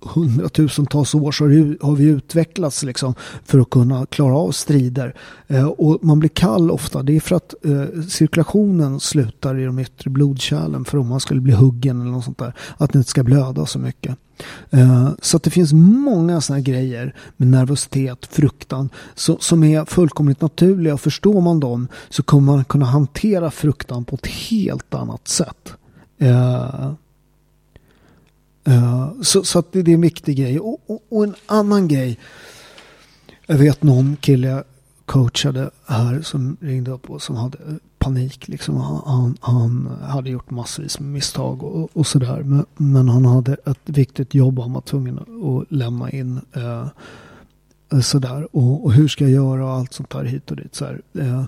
[0.00, 1.44] hundratusentals år så
[1.86, 5.14] har vi utvecklats liksom för att kunna klara av strider.
[5.46, 7.02] Eh, och man blir kall ofta.
[7.02, 11.40] Det är för att eh, cirkulationen slutar i de yttre blodkärlen för om man skulle
[11.40, 12.54] bli huggen eller något sånt där.
[12.76, 14.16] Att det inte ska blöda så mycket.
[14.70, 20.40] Eh, så att det finns många sådana grejer med nervositet, fruktan så, som är fullkomligt
[20.40, 20.96] naturliga.
[20.96, 25.72] Förstår man dem så kommer man kunna hantera fruktan på ett helt annat sätt.
[26.18, 26.92] Eh,
[28.68, 30.60] Uh, så, så att det, det, är en viktig grej.
[30.60, 32.18] Och, och, och, en annan grej.
[33.46, 34.64] Jag vet någon kille jag
[35.04, 37.58] coachade här som ringde upp och som hade
[37.98, 38.48] panik.
[38.48, 38.76] Liksom.
[39.06, 42.42] Han, han hade gjort massvis med misstag och, och sådär.
[42.42, 46.40] Men, men, han hade ett viktigt jobb han var tvungen att lämna in.
[46.56, 46.86] Uh,
[48.02, 48.56] sådär.
[48.56, 50.74] Och, och, hur ska jag göra och allt sånt där hit och dit.
[50.74, 50.84] Så
[51.18, 51.44] Eh,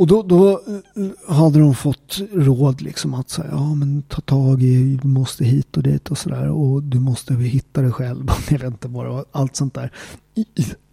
[0.00, 4.62] och då, då eh, hade de fått råd liksom att säga, ja men ta tag
[4.62, 8.30] i, du måste hit och dit och sådär och du måste hitta dig själv.
[8.50, 9.92] Jag vet inte vad det var, allt sånt där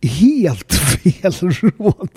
[0.02, 2.10] helt fel råd.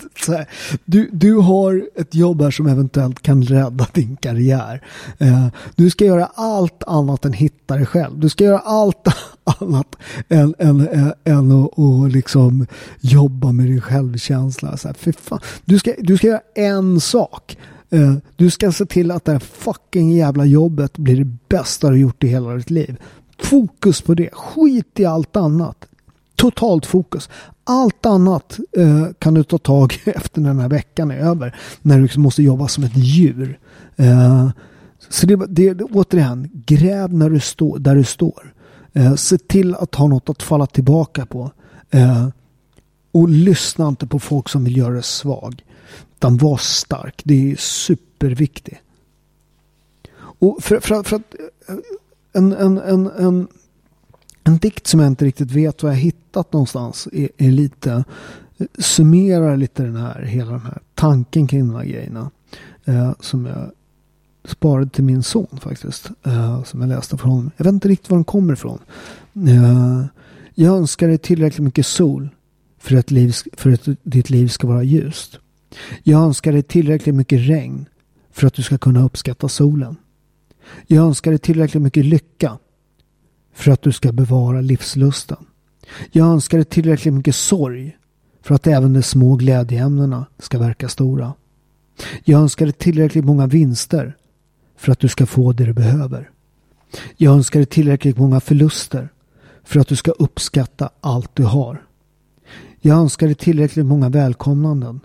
[0.85, 4.81] Du, du har ett jobb här som eventuellt kan rädda din karriär.
[5.17, 8.19] Eh, du ska göra allt annat än hitta dig själv.
[8.19, 9.07] Du ska göra allt
[9.59, 9.95] annat
[10.29, 12.67] än, än, än, än att och liksom
[12.99, 14.77] jobba med din självkänsla.
[14.77, 15.39] Så här, för fan.
[15.65, 17.57] Du, ska, du ska göra en sak.
[17.89, 21.97] Eh, du ska se till att det här fucking jävla jobbet blir det bästa du
[21.97, 22.97] gjort i hela ditt liv.
[23.43, 24.29] Fokus på det.
[24.33, 25.87] Skit i allt annat
[26.35, 27.29] totalt fokus.
[27.63, 31.55] Allt annat eh, kan du ta tag i efter den här veckan är över.
[31.81, 33.59] När du liksom måste jobba som ett djur.
[33.95, 34.49] Eh,
[35.09, 38.53] Så det, det, återigen, gräv när du stå, där du står.
[38.93, 41.51] Eh, se till att ha något att falla tillbaka på.
[41.89, 42.27] Eh,
[43.11, 45.63] och lyssna inte på folk som vill göra dig svag.
[46.15, 47.21] Utan var stark.
[47.23, 48.77] Det är superviktigt.
[50.15, 51.35] Och för, för, för att
[51.69, 51.75] eh,
[52.33, 53.47] en, en, en, en,
[54.43, 58.03] en dikt som jag inte riktigt vet vad jag hittat någonstans är, är lite
[58.79, 62.31] summerar lite den här, hela den här tanken kring de här grejerna.
[62.85, 63.71] Eh, som jag
[64.45, 66.09] sparade till min son faktiskt.
[66.23, 67.51] Eh, som jag läste från honom.
[67.57, 68.79] Jag vet inte riktigt var den kommer ifrån.
[69.47, 70.05] Eh,
[70.53, 72.29] jag önskar dig tillräckligt mycket sol
[72.79, 75.39] för att, liv, för att ditt liv ska vara ljust.
[76.03, 77.85] Jag önskar dig tillräckligt mycket regn
[78.31, 79.95] för att du ska kunna uppskatta solen.
[80.87, 82.57] Jag önskar dig tillräckligt mycket lycka
[83.53, 85.45] för att du ska bevara livslusten.
[86.11, 87.97] Jag önskar dig tillräckligt mycket sorg
[88.41, 91.33] för att även de små glädjeämnena ska verka stora.
[92.23, 94.15] Jag önskar dig tillräckligt många vinster
[94.77, 96.29] för att du ska få det du behöver.
[97.17, 99.09] Jag önskar dig tillräckligt många förluster
[99.63, 101.83] för att du ska uppskatta allt du har.
[102.79, 104.99] Jag önskar dig tillräckligt många välkomnanden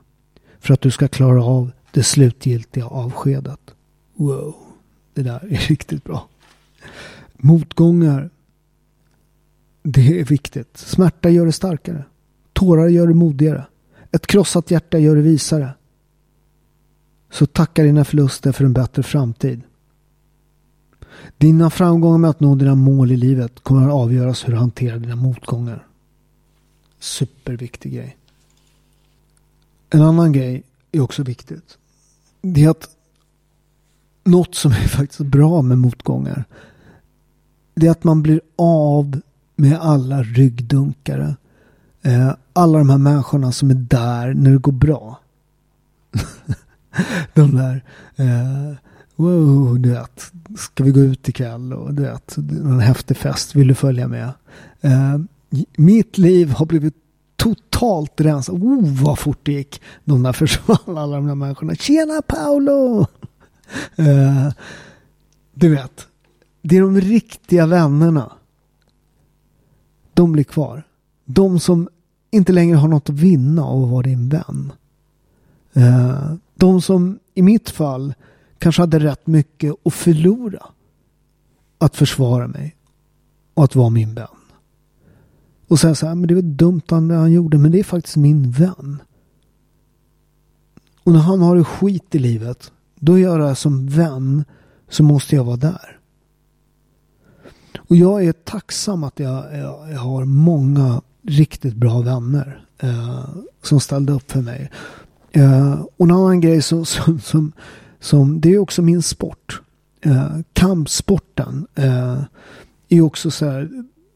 [0.61, 3.61] för att du ska klara av det slutgiltiga avskedet.
[4.14, 4.55] Wow,
[5.14, 6.28] det där är riktigt bra.
[7.36, 8.30] Motgångar.
[9.89, 10.76] Det är viktigt.
[10.76, 12.05] Smärta gör det starkare.
[12.53, 13.66] Tårar gör det modigare.
[14.12, 15.74] Ett krossat hjärta gör det visare.
[17.30, 19.62] Så tacka dina förluster för en bättre framtid.
[21.39, 24.99] Dina framgångar med att nå dina mål i livet kommer att avgöras hur du hanterar
[24.99, 25.87] dina motgångar.
[26.99, 28.16] Superviktig grej.
[29.91, 30.62] En annan grej
[30.93, 31.78] är också viktigt.
[32.41, 32.89] Det är att
[34.24, 36.45] något som är faktiskt bra med motgångar.
[37.74, 39.20] Det är att man blir av
[39.57, 41.36] med alla ryggdunkare.
[42.02, 45.20] Eh, alla de här människorna som är där när det går bra.
[47.34, 47.84] de där,
[48.16, 48.76] eh,
[49.16, 53.68] wow, du vet, ska vi gå ut ikväll och du vet, en häftig fest, vill
[53.68, 54.30] du följa med?
[54.80, 55.18] Eh,
[55.76, 56.94] mitt liv har blivit
[57.36, 58.54] totalt rensat.
[58.54, 59.82] Oh, vad fort det gick.
[60.04, 61.74] De där försvann, alla de där människorna.
[61.74, 63.07] Tjena Paolo!
[63.96, 64.48] Eh,
[65.54, 66.07] du vet,
[66.62, 68.32] det är de riktiga vännerna.
[70.16, 70.86] De blir kvar.
[71.24, 71.88] De som
[72.30, 74.72] inte längre har något att vinna av att vara din vän.
[75.72, 78.14] Eh, de som i mitt fall
[78.58, 80.66] kanske hade rätt mycket att förlora.
[81.78, 82.76] Att försvara mig
[83.54, 84.26] och att vara min vän.
[85.68, 88.16] Och säga så här, men det var dumt det han gjorde, men det är faktiskt
[88.16, 89.02] min vän.
[91.04, 94.44] Och när han har det skit i livet, då gör jag som vän
[94.88, 95.95] så måste jag vara där.
[97.79, 103.24] Och jag är tacksam att jag, jag, jag har många riktigt bra vänner eh,
[103.62, 104.70] som ställde upp för mig.
[105.33, 107.53] Eh, och en annan grej som, som, som,
[108.01, 109.62] som, det är också min sport.
[110.01, 112.18] Eh, kampsporten eh,
[112.89, 113.70] är också så här,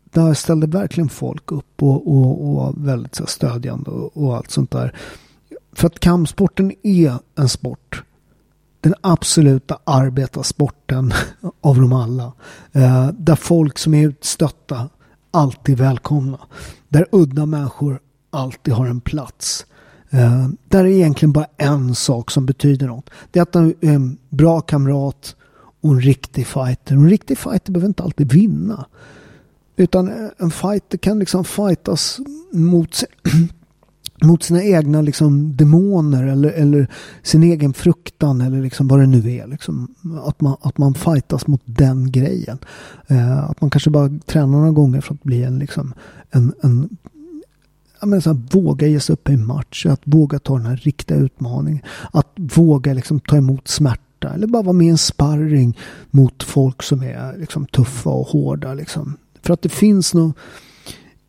[0.05, 4.37] där ställde verkligen folk upp och, och, och var väldigt så här, stödjande och, och
[4.37, 4.95] allt sånt där.
[5.73, 8.03] För att kampsporten är en sport
[8.81, 11.13] den absoluta arbetarsporten
[11.61, 12.33] av dem alla.
[12.73, 14.89] Eh, där folk som är utstötta
[15.31, 16.39] alltid välkomna.
[16.89, 18.01] Där udda människor
[18.31, 19.67] alltid har en plats.
[20.11, 23.11] Eh, där är egentligen bara en sak som betyder något.
[23.31, 25.37] Det är att man är en bra kamrat
[25.81, 26.97] och en riktig fighter.
[26.97, 28.87] Och en riktig fighter behöver inte alltid vinna.
[29.77, 32.21] Utan en fighter kan liksom fightas
[32.53, 33.09] mot sig
[34.23, 36.87] mot sina egna liksom, demoner eller, eller
[37.23, 39.47] sin egen fruktan eller liksom vad det nu är.
[39.47, 39.95] Liksom,
[40.25, 42.59] att, man, att man fightas mot den grejen.
[43.07, 45.95] Eh, att man kanske bara tränar några gånger för att bli en, liksom,
[46.31, 46.89] en, en
[48.07, 49.87] menar så här, våga ge sig upp i en match.
[49.87, 51.83] Att våga ta den här riktiga utmaningen.
[52.13, 54.35] Att våga liksom, ta emot smärta.
[54.35, 55.79] Eller bara vara med i en sparring
[56.11, 58.75] mot folk som är liksom, tuffa och hårda.
[58.75, 59.17] Liksom.
[59.43, 60.33] För att det finns nog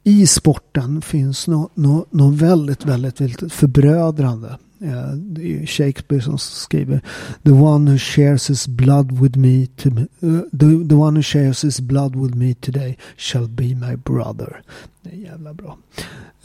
[0.03, 4.57] i sporten finns något no, no väldigt, väldigt, väldigt förbrödrande.
[4.81, 7.01] Eh, det är Shakespeare som skriver
[7.43, 11.63] The one who shares his blood with me to, uh, the, the one who shares
[11.63, 14.61] his blood with me today shall be my brother.
[15.01, 15.77] Det är jävla bra.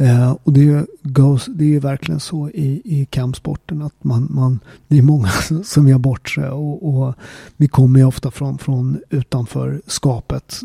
[0.01, 4.99] Uh, och det, goes, det är verkligen så i, i kampsporten att man, man, det
[4.99, 5.29] är många
[5.65, 7.15] som gör bort sig och, och
[7.57, 10.61] vi kommer ju ofta från, från utanför skapet.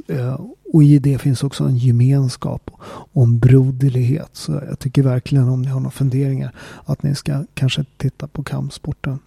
[0.74, 2.72] Och i det finns också en gemenskap
[3.14, 4.30] och en broderlighet.
[4.34, 6.52] Så jag tycker verkligen om ni har några funderingar
[6.86, 9.20] att ni ska kanske titta på kampsporten.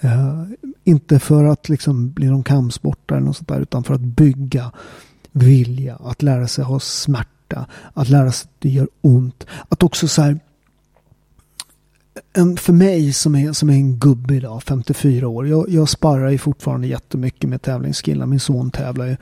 [0.00, 0.42] Eh,
[0.84, 4.72] inte för att liksom bli någon kampsportare eller något sånt där, utan för att bygga
[5.32, 9.46] vilja, att lära sig ha smärta, att lära sig att det gör ont.
[9.68, 10.38] Att också så här
[12.32, 15.48] en, för mig som är, som är en gubbe idag, 54 år.
[15.48, 18.26] Jag, jag sparrar ju fortfarande jättemycket med tävlingskillar.
[18.26, 19.16] Min son tävlar ju.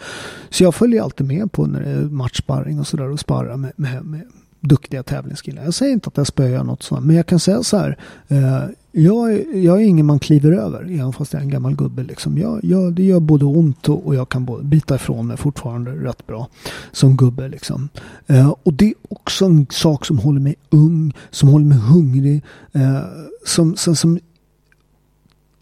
[0.51, 3.72] Så jag följer alltid med på när det är matchsparring och sådär och sparrar med,
[3.76, 4.22] med, med
[4.68, 5.64] duktiga tävlingskillar.
[5.64, 7.98] Jag säger inte att jag spöar något sånt, men jag kan säga så här.
[8.28, 8.64] Eh,
[8.96, 12.02] jag, jag är ingen man kliver över, även fast jag är en gammal gubbe.
[12.02, 12.38] Liksom.
[12.38, 15.90] Jag, jag, det gör både ont och, och jag kan både bita ifrån mig fortfarande
[15.90, 16.48] rätt bra
[16.92, 17.48] som gubbe.
[17.48, 17.88] Liksom.
[18.26, 22.42] Eh, och det är också en sak som håller mig ung, som håller mig hungrig,
[22.72, 23.00] eh,
[23.46, 24.18] som, som, som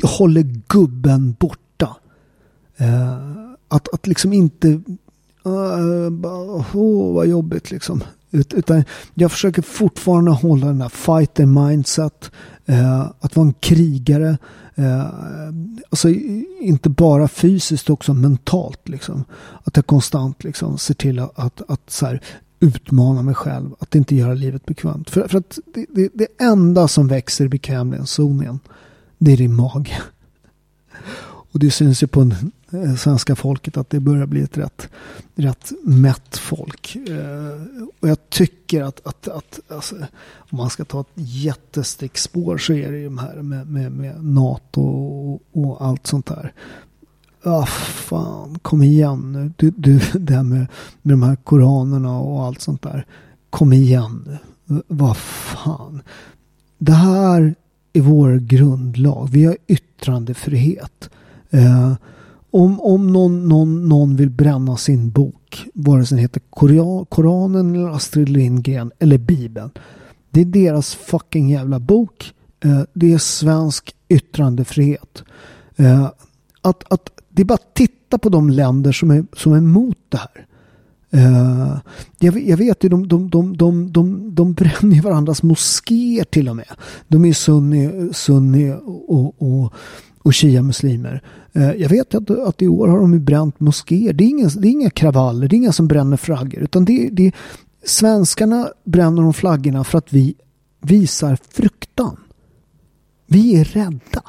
[0.02, 1.96] håller gubben borta.
[2.76, 3.18] Eh,
[3.68, 4.80] att, att liksom inte...
[5.46, 6.08] Uh,
[6.74, 8.02] oh, vad jobbigt liksom.
[8.32, 12.30] Utan jag försöker fortfarande hålla den här fighter mindset.
[12.66, 14.38] Eh, att vara en krigare.
[14.74, 15.06] Eh,
[15.90, 16.08] alltså
[16.60, 18.88] inte bara fysiskt också mentalt.
[18.88, 19.24] Liksom.
[19.64, 22.22] Att jag konstant liksom, ser till att, att, att så här,
[22.60, 23.70] utmana mig själv.
[23.78, 25.10] Att inte göra livet bekvämt.
[25.10, 28.60] För, för att det, det, det enda som växer i bekvämlighetszonen.
[29.18, 30.02] Det är din mage.
[31.52, 34.88] Och det syns ju på en, eh, svenska folket att det börjar bli ett rätt,
[35.34, 36.96] rätt mätt folk.
[36.96, 39.96] Eh, och jag tycker att, att, att alltså,
[40.34, 44.24] om man ska ta ett jättestickspår så är det ju de här med, med, med
[44.24, 46.52] NATO och, och allt sånt där.
[47.44, 49.52] Ja, ah, fan, kom igen nu.
[49.56, 50.66] Du, du, det här med,
[51.02, 53.06] med de här koranerna och allt sånt där.
[53.50, 54.82] Kom igen nu.
[54.86, 56.02] Vad fan.
[56.78, 57.54] Det här
[57.92, 59.28] är vår grundlag.
[59.30, 61.10] Vi har yttrandefrihet.
[61.52, 61.92] Eh,
[62.50, 66.42] om, om någon, någon, någon vill bränna sin bok, vare sig den heter
[67.04, 69.70] Koranen eller Astrid Lindgren eller Bibeln.
[70.30, 72.32] Det är deras fucking jävla bok.
[72.64, 75.22] Eh, det är svensk yttrandefrihet.
[75.76, 76.10] Eh,
[76.62, 79.98] att, att, det är bara att titta på de länder som är, som är emot
[80.08, 80.46] det här.
[81.14, 81.78] Uh,
[82.18, 86.56] jag, jag, vet ju, de, de, de, de, de, de bränner varandras moskéer till och
[86.56, 86.68] med.
[87.08, 89.72] De är sunni, sunni och, och,
[90.22, 91.22] och shia-muslimer.
[91.52, 94.12] Eh, jag vet att, att i år har de bränt moskéer.
[94.12, 96.62] Det är, inga, det är inga kravaller, det är inga som bränner flaggor.
[96.62, 97.32] Utan det, det,
[97.84, 100.34] svenskarna bränner de flaggorna för att vi
[100.80, 102.16] visar fruktan.
[103.26, 104.22] Vi är rädda.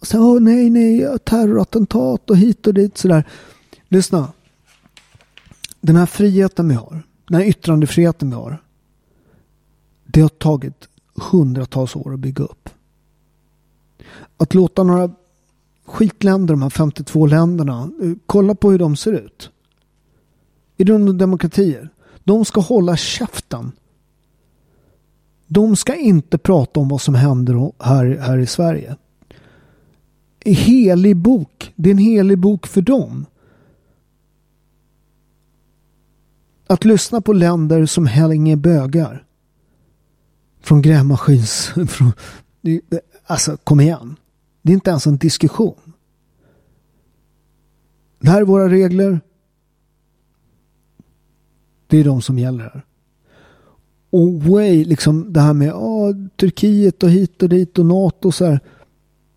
[0.00, 3.24] Och så, oh, nej, nej, terrorattentat och hit och dit sådär.
[3.88, 4.32] Lyssna.
[5.80, 8.62] Den här friheten vi har, den här yttrandefriheten vi har.
[10.06, 10.88] Det har tagit
[11.30, 12.68] hundratals år att bygga upp.
[14.36, 15.10] Att låta några
[15.86, 19.50] skitländer, de här 52 länderna, eh, kolla på hur de ser ut.
[20.76, 21.90] Är det demokratier?
[22.24, 23.72] De ska hålla käften.
[25.46, 28.96] De ska inte prata om vad som händer här, här i Sverige.
[30.44, 31.72] En helig bok.
[31.76, 33.26] Det är en helig bok för dem.
[36.66, 39.24] Att lyssna på länder som hänger bögar.
[40.60, 41.66] Från grävmaskins...
[41.88, 42.12] Från,
[43.26, 44.16] alltså, kom igen.
[44.66, 45.92] Det är inte ens en diskussion.
[48.18, 49.20] Det här är våra regler.
[51.86, 52.84] Det är de som gäller här.
[54.10, 58.34] Och way, liksom det här med ah, Turkiet och hit och dit och NATO och
[58.34, 58.60] så här.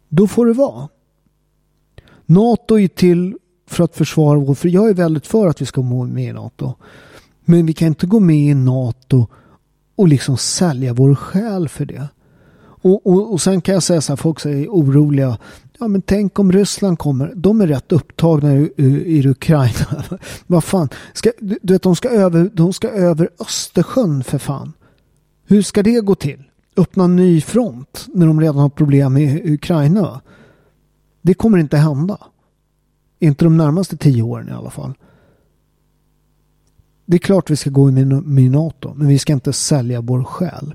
[0.08, 0.90] Då får det vara.
[2.26, 4.56] NATO är till för att försvara vår...
[4.56, 4.74] frihet.
[4.74, 6.74] jag är väldigt för att vi ska gå med i NATO.
[7.46, 9.28] Men vi kan inte gå med i NATO
[9.96, 12.08] och liksom sälja vår själ för det.
[12.82, 15.38] Och, och, och sen kan jag säga så här, folk är oroliga.
[15.80, 17.34] Ja men tänk om Ryssland kommer.
[17.36, 20.04] De är rätt upptagna i, i, i Ukraina.
[20.48, 20.90] Vad fan.
[21.14, 24.74] Ska, du, du, vet de ska, över, de ska över Östersjön för fan.
[25.46, 26.44] Hur ska det gå till?
[26.78, 30.22] Öppna en ny front när de redan har problem i Ukraina.
[31.22, 32.18] Det kommer inte hända.
[33.20, 34.94] Inte de närmaste tio åren i alla fall.
[37.06, 40.24] Det är klart vi ska gå med i NATO, men vi ska inte sälja vår
[40.24, 40.74] själ.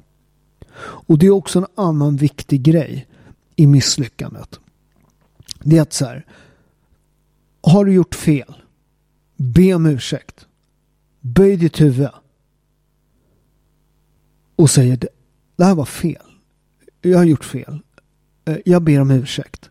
[0.80, 3.06] Och det är också en annan viktig grej
[3.56, 4.60] i misslyckandet.
[5.62, 6.26] Det är att så här.
[7.60, 8.54] Har du gjort fel?
[9.36, 10.46] Be om ursäkt.
[11.20, 12.08] Böj ditt huvud.
[14.56, 14.96] Och säger
[15.56, 16.22] det, här var fel.
[17.00, 17.80] Jag har gjort fel.
[18.44, 19.70] Eh, jag ber om ursäkt.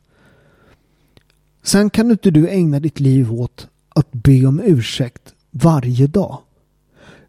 [1.61, 6.39] Sen kan inte du ägna ditt liv åt att be om ursäkt varje dag.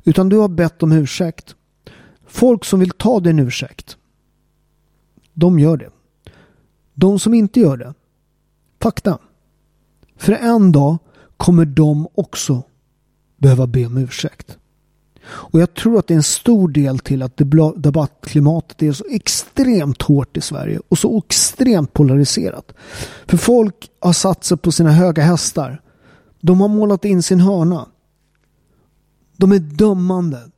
[0.05, 1.57] Utan du har bett om ursäkt
[2.35, 3.97] Folk som vill ta din ursäkt.
[5.35, 5.91] De gör det.
[6.95, 7.95] De som inte gör det.
[8.82, 9.18] Fakta.
[10.16, 10.99] För en dag
[11.37, 12.62] kommer de också
[13.37, 14.59] behöva be om ursäkt.
[15.24, 17.37] Och jag tror att det är en stor del till att
[17.76, 22.72] debattklimatet är så extremt hårt i Sverige och så extremt polariserat.
[23.26, 25.82] För folk har satt sig på sina höga hästar.
[26.41, 27.87] De har målat in sin hörna.
[29.37, 30.51] De är dömande.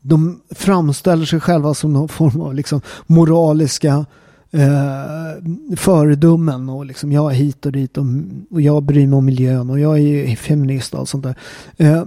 [0.00, 4.06] De framställer sig själva som någon form av liksom moraliska
[4.50, 8.04] eh, föredömen och liksom jag är hit och dit och,
[8.50, 11.34] och jag bryr mig om miljön och jag är feminist och allt sånt där.
[11.76, 12.04] Eh,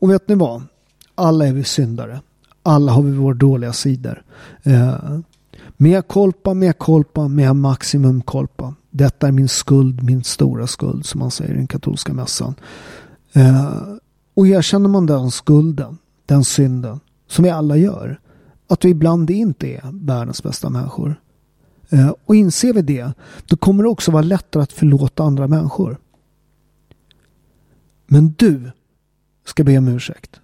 [0.00, 0.62] och vet ni vad?
[1.14, 2.20] Alla är vi syndare.
[2.62, 4.22] Alla har vi våra dåliga sidor.
[4.62, 5.18] Eh,
[5.76, 8.74] Mea colpa, mea colpa, mea maximum colpa.
[8.90, 12.54] Detta är min skuld, min stora skuld som man säger i den katolska mässan.
[13.32, 13.82] Eh,
[14.34, 18.20] och erkänner man den skulden, den synden, som vi alla gör,
[18.66, 21.20] att vi ibland inte är världens bästa människor.
[21.90, 23.12] Eh, och inser vi det,
[23.46, 25.98] då kommer det också vara lättare att förlåta andra människor.
[28.06, 28.70] Men du
[29.44, 30.40] ska be om ursäkt.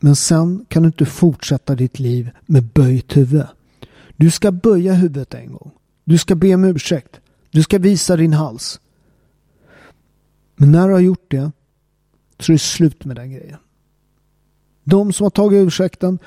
[0.00, 3.46] Men sen kan du inte fortsätta ditt liv med böjt huvud.
[4.16, 5.70] Du ska böja huvudet en gång.
[6.04, 7.20] Du ska be om ursäkt.
[7.50, 8.80] Du ska visa din hals.
[10.56, 11.52] Men när du har gjort det
[12.38, 13.58] så är det slut med den grejen.
[14.84, 16.18] De som har tagit ursäkten,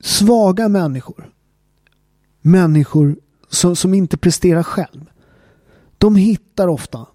[0.00, 1.30] svaga människor,
[2.40, 3.16] människor
[3.48, 5.10] som, som inte presterar själv,
[5.98, 7.06] de hittar ofta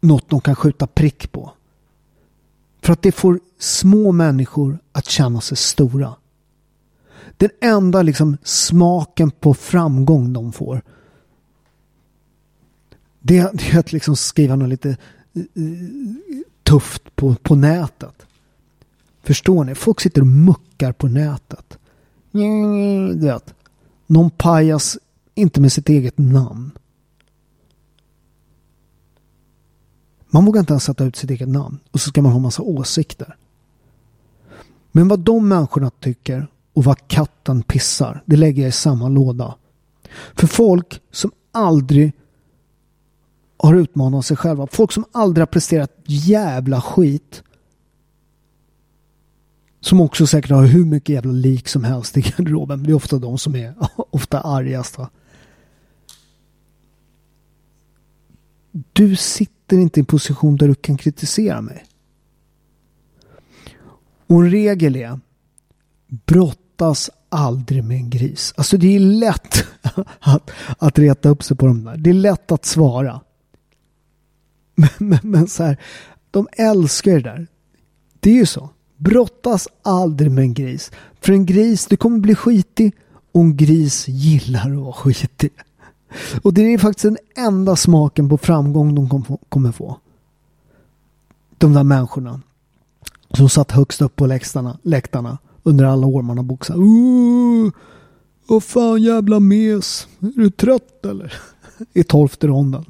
[0.00, 1.52] något de kan skjuta prick på.
[2.82, 6.14] För att det får små människor att känna sig stora.
[7.36, 10.82] Den enda liksom smaken på framgång de får.
[13.20, 18.26] Det, det är att liksom skriva något lite eh, eh, tufft på, på nätet.
[19.30, 19.74] Förstår ni?
[19.74, 21.78] Folk sitter och muckar på nätet.
[22.30, 23.54] Du vet.
[24.06, 24.98] Någon pajas
[25.34, 26.70] inte med sitt eget namn.
[30.30, 31.78] Man vågar inte ens sätta ut sitt eget namn.
[31.90, 33.36] Och så ska man ha massa åsikter.
[34.92, 39.54] Men vad de människorna tycker och vad katten pissar, det lägger jag i samma låda.
[40.34, 42.12] För folk som aldrig
[43.56, 47.42] har utmanat sig själva, folk som aldrig har presterat jävla skit,
[49.80, 52.82] som också säkert har hur mycket jävla lik som helst i garderoben.
[52.82, 53.74] Det är ofta de som är
[54.10, 54.98] ofta argast.
[54.98, 55.10] Va?
[58.92, 61.84] Du sitter inte i en position där du kan kritisera mig.
[64.26, 65.20] Och en regel är
[66.08, 68.54] brottas aldrig med en gris.
[68.56, 69.66] Alltså det är lätt
[70.20, 71.96] att, att reta upp sig på de där.
[71.96, 73.20] Det är lätt att svara.
[74.74, 75.76] Men, men, men så här,
[76.30, 77.46] de älskar det där.
[78.20, 78.70] Det är ju så.
[79.00, 80.90] Brottas aldrig med en gris.
[81.20, 82.96] För en gris, du kommer bli skitig
[83.32, 85.50] och en gris gillar att vara skitig.
[86.42, 89.96] Och det är faktiskt den enda smaken på framgång de kommer få.
[91.58, 92.40] De där människorna
[93.34, 96.76] som satt högst upp på läktarna, läktarna under alla år man har boxat.
[98.48, 100.08] Åh fan jävla mes.
[100.20, 101.34] Är du trött eller?
[101.92, 102.84] I tolfte ronden.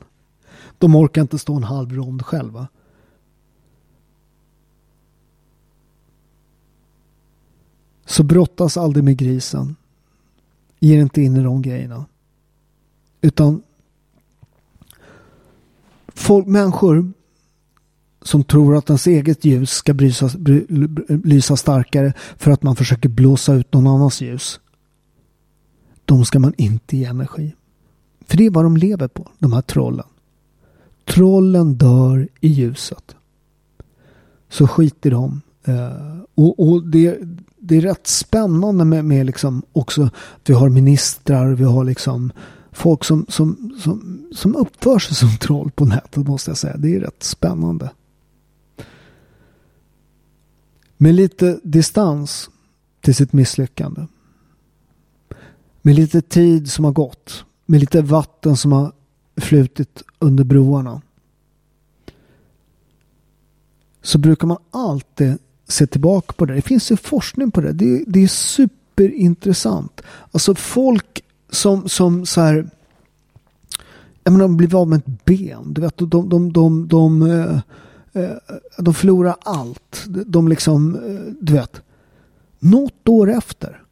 [0.79, 2.69] De orkar inte stå en halv rond själva.
[8.11, 9.77] Så brottas aldrig med grisen.
[10.79, 12.05] Ge inte in i de grejerna.
[13.21, 13.63] Utan
[16.09, 17.13] folk, människor
[18.23, 20.67] som tror att ens eget ljus ska brysa, bry,
[21.25, 24.61] lysa starkare för att man försöker blåsa ut någon annans ljus.
[26.05, 27.55] De ska man inte ge energi.
[28.27, 30.07] För det är vad de lever på, de här trollen.
[31.05, 33.17] Trollen dör i ljuset.
[34.49, 35.41] Så skit i dem.
[35.69, 37.19] Uh, och, och det,
[37.71, 40.11] det är rätt spännande med, med liksom också
[40.45, 42.33] vi har ministrar, vi har liksom
[42.73, 46.77] folk som, som, som, som uppför sig som troll på nätet måste jag säga.
[46.77, 47.91] Det är rätt spännande.
[50.97, 52.51] Med lite distans
[53.01, 54.07] till sitt misslyckande.
[55.83, 57.45] Med lite tid som har gått.
[57.67, 58.93] Med lite vatten som har
[59.37, 61.03] flutit under broarna.
[64.03, 65.39] Så brukar man alltid
[65.71, 66.55] se tillbaka på det.
[66.55, 67.73] Det finns ju forskning på det.
[67.73, 70.01] Det, det är superintressant.
[70.33, 72.71] Alltså folk som, som så här.
[74.25, 75.73] Jag menar, de blir av med ett ben.
[75.75, 77.61] Du vet, de, de, de, de, de,
[78.79, 80.05] de förlorar allt.
[80.07, 81.83] De liksom, eh, du vet.
[82.59, 83.83] Något år efter.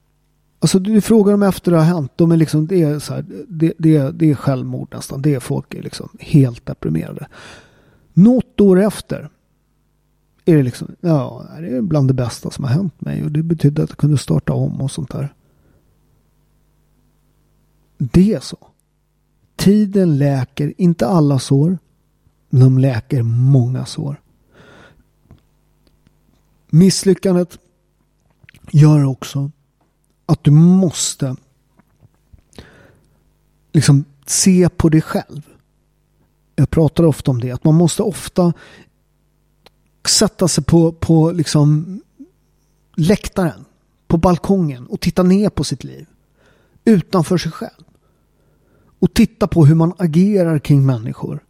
[0.61, 2.13] Alltså du frågar dem efter det har hänt.
[2.17, 5.23] De är liksom, det är så här, det, det, det är självmord nästan.
[5.23, 7.27] Det är folk är liksom helt deprimerade.
[8.13, 9.31] Något år efter
[10.49, 13.25] är det liksom, ja, det är bland det bästa som har hänt mig.
[13.25, 15.35] Och det betydde att jag kunde starta om och sånt där.
[17.99, 18.59] Det är så.
[19.57, 21.79] Tiden läker inte alla sår.
[22.51, 24.21] Men de läker många sår.
[26.71, 27.59] Misslyckandet
[28.71, 29.51] gör också
[30.27, 31.37] att du måste
[33.73, 35.43] liksom se på dig själv.
[36.57, 37.51] Jag pratar ofta om det.
[37.51, 38.53] Att man måste ofta
[40.09, 42.01] sätta sig på, på liksom
[42.97, 43.65] läktaren,
[44.07, 46.07] på balkongen och titta ner på sitt liv.
[46.85, 47.85] Utanför sig själv.
[48.99, 51.45] Och titta på hur man agerar kring människor.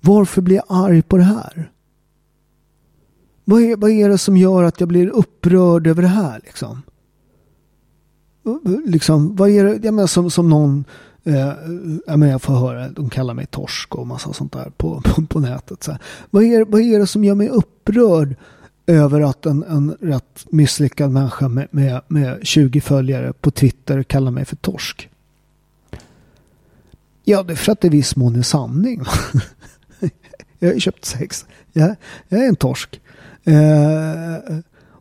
[0.00, 1.70] Varför blir jag arg på det här?
[3.44, 6.82] Vad är, vad är det som gör att jag blir upprörd över det här liksom?
[8.84, 10.84] Liksom, vad är det, jag menar, som, som någon,
[11.26, 11.54] eh,
[12.06, 15.26] jag, menar, jag får höra, de kallar mig torsk och massa sånt där på, på,
[15.26, 15.82] på nätet.
[15.82, 15.96] Så
[16.30, 18.36] Vad, är, vad är det som gör mig upprörd
[18.86, 24.30] över att en, en rätt misslyckad människa med, med, med 20 följare på Twitter kallar
[24.30, 25.08] mig för torsk?
[27.24, 29.02] Ja, det är för att det i viss mån är sanning.
[30.58, 31.46] jag har ju köpt sex.
[31.72, 31.96] Jag,
[32.28, 33.00] jag är en torsk.
[33.44, 34.56] Eh,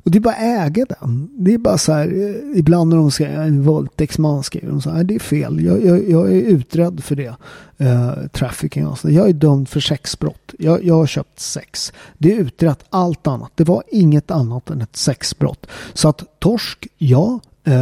[0.05, 1.29] och det är bara att äga den.
[1.31, 4.89] Det är bara så här, eh, ibland när de säger en våldtäktsman skriver de så
[4.89, 5.65] här, äh, det är fel.
[5.65, 7.35] Jag, jag, jag är utredd för det.
[7.81, 9.09] Uh, trafficking och så.
[9.09, 10.53] Jag är dömd för sexbrott.
[10.59, 11.93] Jag, jag har köpt sex.
[12.17, 13.51] Det är utrett allt annat.
[13.55, 15.67] Det var inget annat än ett sexbrott.
[15.93, 17.39] Så att torsk, ja.
[17.67, 17.73] Uh,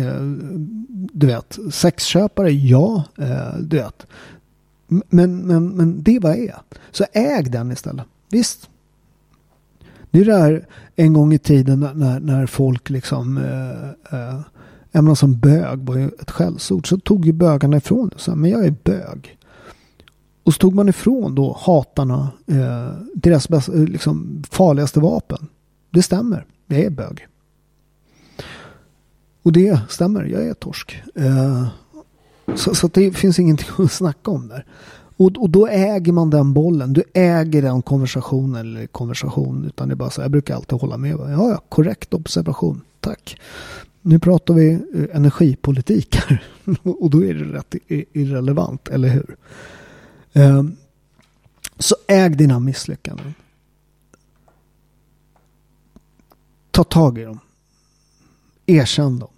[0.00, 0.20] uh,
[1.12, 3.04] du vet, sexköpare, ja.
[3.60, 4.06] Du vet.
[4.88, 6.60] Men, men, men det är vad jag är.
[6.90, 8.06] Så äg den istället.
[8.30, 8.68] Visst,
[10.16, 14.40] det är det här en gång i tiden när, när folk liksom eh, eh,
[14.92, 16.88] som alltså bög var ju ett skällsord.
[16.88, 18.18] Så tog ju bögarna ifrån det.
[18.18, 19.38] Så men jag är bög.
[20.42, 25.48] Och så tog man ifrån då hatarna eh, deras bästa, eh, liksom, farligaste vapen.
[25.90, 26.46] Det stämmer.
[26.66, 27.26] Jag är bög.
[29.42, 30.24] Och det stämmer.
[30.24, 31.02] Jag är torsk.
[31.14, 31.66] Eh,
[32.54, 34.66] så, så det finns ingenting att snacka om där.
[35.16, 36.92] Och, och då äger man den bollen.
[36.92, 39.64] Du äger den konversationen eller konversation.
[39.64, 40.20] Utan det är bara så.
[40.20, 41.12] Jag brukar alltid hålla med.
[41.12, 42.80] Ja, ja, korrekt observation.
[43.00, 43.40] Tack.
[44.02, 46.44] Nu pratar vi eh, energipolitik här.
[46.82, 47.74] och då är det rätt
[48.12, 49.36] irrelevant, eller hur?
[50.32, 50.76] Ehm,
[51.78, 53.34] så äg dina misslyckanden.
[56.70, 57.38] Ta tag i dem.
[58.66, 59.30] Erkänn dem.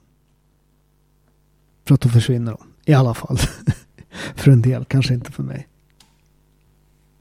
[1.84, 2.90] För att då försvinner de.
[2.92, 3.38] I alla fall.
[4.36, 5.68] för en del, kanske inte för mig.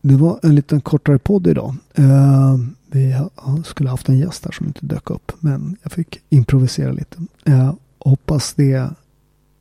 [0.01, 1.75] Det var en liten kortare podd idag.
[1.99, 2.57] Uh,
[2.91, 3.15] vi
[3.65, 7.17] skulle haft en gäst här som inte dök upp, men jag fick improvisera lite.
[7.49, 8.89] Uh, hoppas det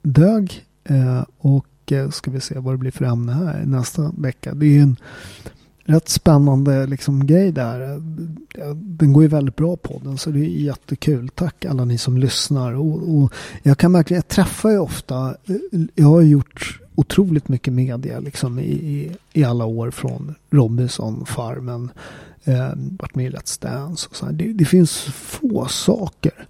[0.02, 1.66] dög uh, och
[2.10, 4.54] ska vi se vad det blir för ämne här nästa vecka.
[4.54, 4.96] Det är en
[5.84, 8.02] rätt spännande liksom, grej där.
[8.74, 11.28] Den går ju väldigt bra på den så det är jättekul.
[11.28, 12.72] Tack alla ni som lyssnar.
[12.72, 13.32] Och, och
[13.62, 15.36] jag kan verkligen, jag träffar ju ofta,
[15.94, 21.90] jag har gjort otroligt mycket media liksom i, i, i alla år från Robinson, Farmen,
[22.44, 26.46] eh, varit med i Let's Dance och så det, det, finns få saker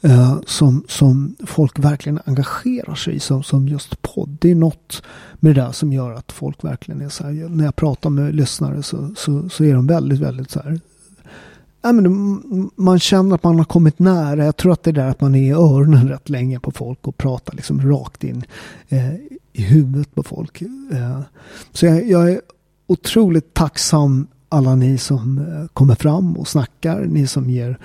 [0.00, 4.36] eh, som, som folk verkligen engagerar sig i som, som just podd.
[4.40, 5.02] Det är något
[5.34, 8.34] med det där som gör att folk verkligen är så här, när jag pratar med
[8.34, 10.80] lyssnare så, så, så är de väldigt, väldigt så här
[11.82, 14.44] Ja, men man känner att man har kommit nära.
[14.44, 17.06] Jag tror att det är där att man är i öronen rätt länge på folk
[17.06, 18.44] och pratar liksom rakt in
[18.88, 19.14] eh,
[19.52, 20.62] i huvudet på folk.
[20.62, 21.20] Eh,
[21.72, 22.40] så jag, jag, är
[22.86, 27.00] otroligt tacksam alla ni som eh, kommer fram och snackar.
[27.00, 27.78] Ni som ger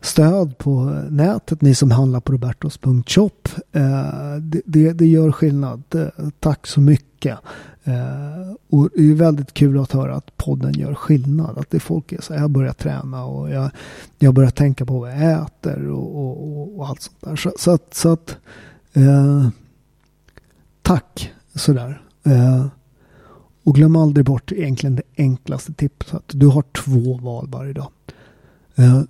[0.00, 1.62] stöd på nätet.
[1.62, 3.48] Ni som handlar på robertos.shop.
[3.72, 5.82] Eh, det, det, det, gör skillnad.
[5.94, 7.38] Eh, tack så mycket.
[7.88, 11.58] Eh, och det är väldigt kul att höra att podden gör skillnad.
[11.58, 13.70] Att det folk är så här, jag börjar träna och jag,
[14.18, 17.36] jag börjar tänka på vad jag äter och, och, och allt sånt där.
[17.36, 18.36] Så, så att, så att
[18.92, 19.48] eh,
[20.82, 22.02] tack sådär.
[22.24, 22.66] Eh,
[23.64, 26.22] och glöm aldrig bort egentligen det enklaste tipset.
[26.26, 27.90] Du har två val varje dag.
[28.74, 29.02] Eh,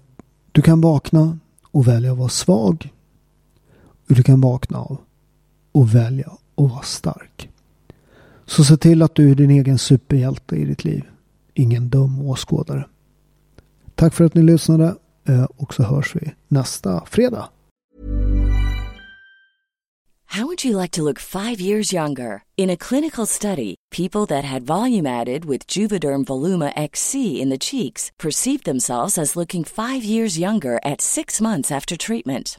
[0.52, 1.38] du kan vakna
[1.70, 2.92] och välja att vara svag.
[4.08, 4.98] Och du kan vakna av
[5.72, 7.50] och välja att vara stark.
[8.48, 11.04] Så se till att du är din egen superhjälte i ditt liv.
[11.54, 12.86] Ingen dum åskådare.
[13.94, 14.94] Tack för att ni lyssnade
[15.28, 17.48] eh, och så hörs vi nästa fredag.
[20.30, 22.42] How would you like to look five years younger?
[22.56, 27.58] In a clinical study, people that had volume added with Juvederm Voluma XC in the
[27.58, 32.58] cheeks perceived themselves as looking five years younger at six months after treatment.